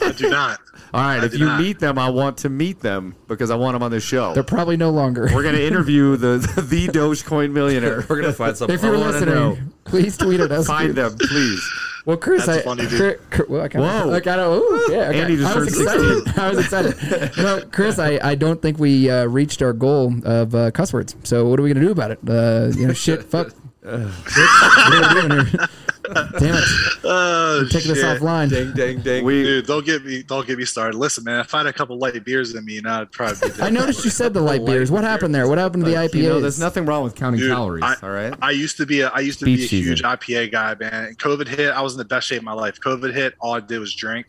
[0.00, 0.60] I do not.
[0.92, 1.60] All right, I if you not.
[1.60, 4.34] meet them, I want to meet them because I want them on the show.
[4.34, 5.28] They're probably no longer.
[5.32, 7.98] We're going to interview the the Dogecoin millionaire.
[8.08, 8.70] We're going to find some.
[8.70, 9.58] if you're I wanna listening, know.
[9.84, 10.66] please tweet at us.
[10.66, 11.62] Find them, please.
[12.06, 12.98] Well, Chris, That's I, funny, dude.
[12.98, 14.12] Chris, Chris- well, I kinda, Whoa.
[14.14, 15.20] I kinda, ooh, yeah, okay.
[15.20, 16.38] Andy just I was turned excited.
[16.38, 17.36] I was excited.
[17.36, 21.14] no, Chris, I, I don't think we uh, reached our goal of uh, cuss words.
[21.24, 22.18] So what are we gonna do about it?
[22.26, 23.50] Uh, you know, shit, fuck.
[23.50, 25.68] Shit, what are we doing here?
[26.38, 26.64] Damn it!
[27.04, 28.48] Oh, Taking this offline.
[28.50, 29.24] Ding, ding, ding.
[29.24, 30.96] We Dude, don't get me don't get me started.
[30.98, 33.50] Listen, man, if I had a couple light beers in me, you know, I'd probably
[33.50, 34.90] be I noticed you said the light beers.
[34.90, 35.48] What happened there?
[35.48, 36.14] What happened to the IPAs?
[36.14, 37.84] You know, there's nothing wrong with counting Dude, calories.
[37.84, 38.34] I- all right.
[38.42, 39.92] I used to be a I used to Beach be a season.
[39.96, 41.14] huge IPA guy, man.
[41.16, 42.80] COVID hit, I was in the best shape of my life.
[42.80, 44.26] COVID hit, all I did was drink.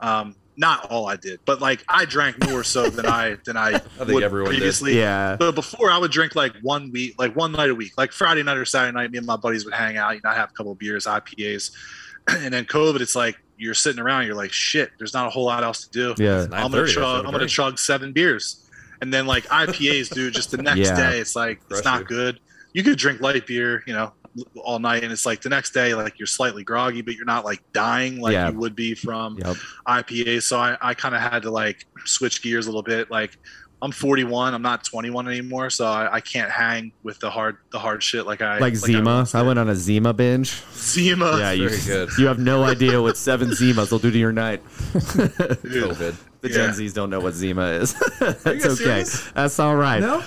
[0.00, 3.78] Um, not all I did, but like I drank more so than I than I,
[3.78, 4.58] think would everyone did.
[4.58, 4.98] previously.
[4.98, 5.36] Yeah.
[5.38, 8.42] But before I would drink like one week, like one night a week, like Friday
[8.42, 9.10] night or Saturday night.
[9.10, 10.14] Me and my buddies would hang out.
[10.14, 11.72] You know, I have a couple of beers, IPAs,
[12.28, 13.00] and then COVID.
[13.00, 14.26] It's like you're sitting around.
[14.26, 14.90] You're like, shit.
[14.98, 16.22] There's not a whole lot else to do.
[16.22, 16.46] Yeah.
[16.52, 17.24] I'm gonna chug.
[17.24, 18.68] I'm gonna chug seven beers,
[19.00, 20.34] and then like IPAs, dude.
[20.34, 20.96] Just the next Yeah.
[21.12, 22.06] day, it's like Crush it's not you.
[22.06, 22.40] good.
[22.74, 24.12] You could drink light beer, you know,
[24.56, 27.44] all night, and it's like the next day, like you're slightly groggy, but you're not
[27.44, 28.50] like dying like Yeah.
[28.50, 29.56] you would be from Yep.
[29.86, 30.42] IPA.
[30.42, 33.10] So I, I kind of had to like switch gears a little bit.
[33.10, 33.36] Like
[33.82, 37.78] I'm 41, I'm not 21 anymore, so I, I can't hang with the hard the
[37.80, 39.02] hard shit like I Like I Zima.
[39.16, 40.62] once I went on a Zima binge.
[40.72, 41.36] Zima.
[41.38, 42.08] Yeah, you, Very good.
[42.16, 44.62] you have no idea what seven Zimas will do to your night.
[44.72, 46.14] COVID.
[46.42, 46.54] The Yeah.
[46.56, 47.94] Gen Zs don't know what Zima is.
[48.18, 48.68] That's okay.
[48.74, 49.30] serious?
[49.30, 50.00] That's all right.
[50.00, 50.24] No,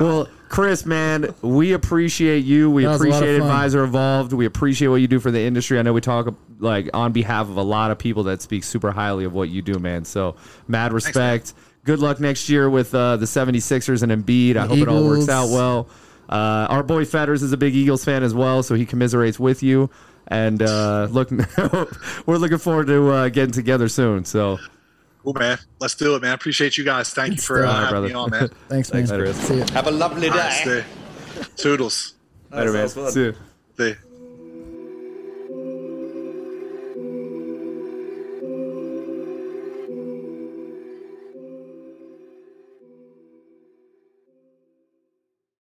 [0.00, 2.70] Well, Chris, man, we appreciate you.
[2.70, 3.48] We That was a lot of appreciate fun.
[3.48, 4.32] Advisor Evolved.
[4.32, 5.78] We appreciate what you do for the industry.
[5.78, 8.90] I know we talk like on behalf of a lot of people that speak super
[8.90, 10.04] highly of what you do, man.
[10.04, 10.36] So,
[10.68, 11.54] mad respect.
[11.84, 14.56] Good luck next year with uh, the 76ers and Embiid.
[14.56, 15.28] I hope it all works Eagles.
[15.28, 15.88] out well.
[16.28, 19.62] Uh, our boy Fetters is a big Eagles fan as well, so he commiserates with
[19.62, 19.90] you.
[20.28, 21.30] And uh, look,
[22.26, 24.24] we're looking forward to uh, getting together soon.
[24.24, 24.58] So,
[25.22, 25.58] Cool, man.
[25.80, 26.34] Let's do it, man.
[26.34, 27.10] Appreciate you guys.
[27.10, 28.08] Thank you for uh, having brother.
[28.08, 28.48] me on, man.
[28.68, 29.06] thanks, man.
[29.06, 29.36] Thanks, Chris.
[29.46, 29.66] See ya.
[29.72, 30.50] Have a lovely day.
[30.62, 30.84] stay.
[31.56, 32.14] Toodles.
[32.50, 32.88] later, man.
[32.88, 33.12] sounds fun.
[33.12, 33.34] See you.
[33.74, 33.96] Stay.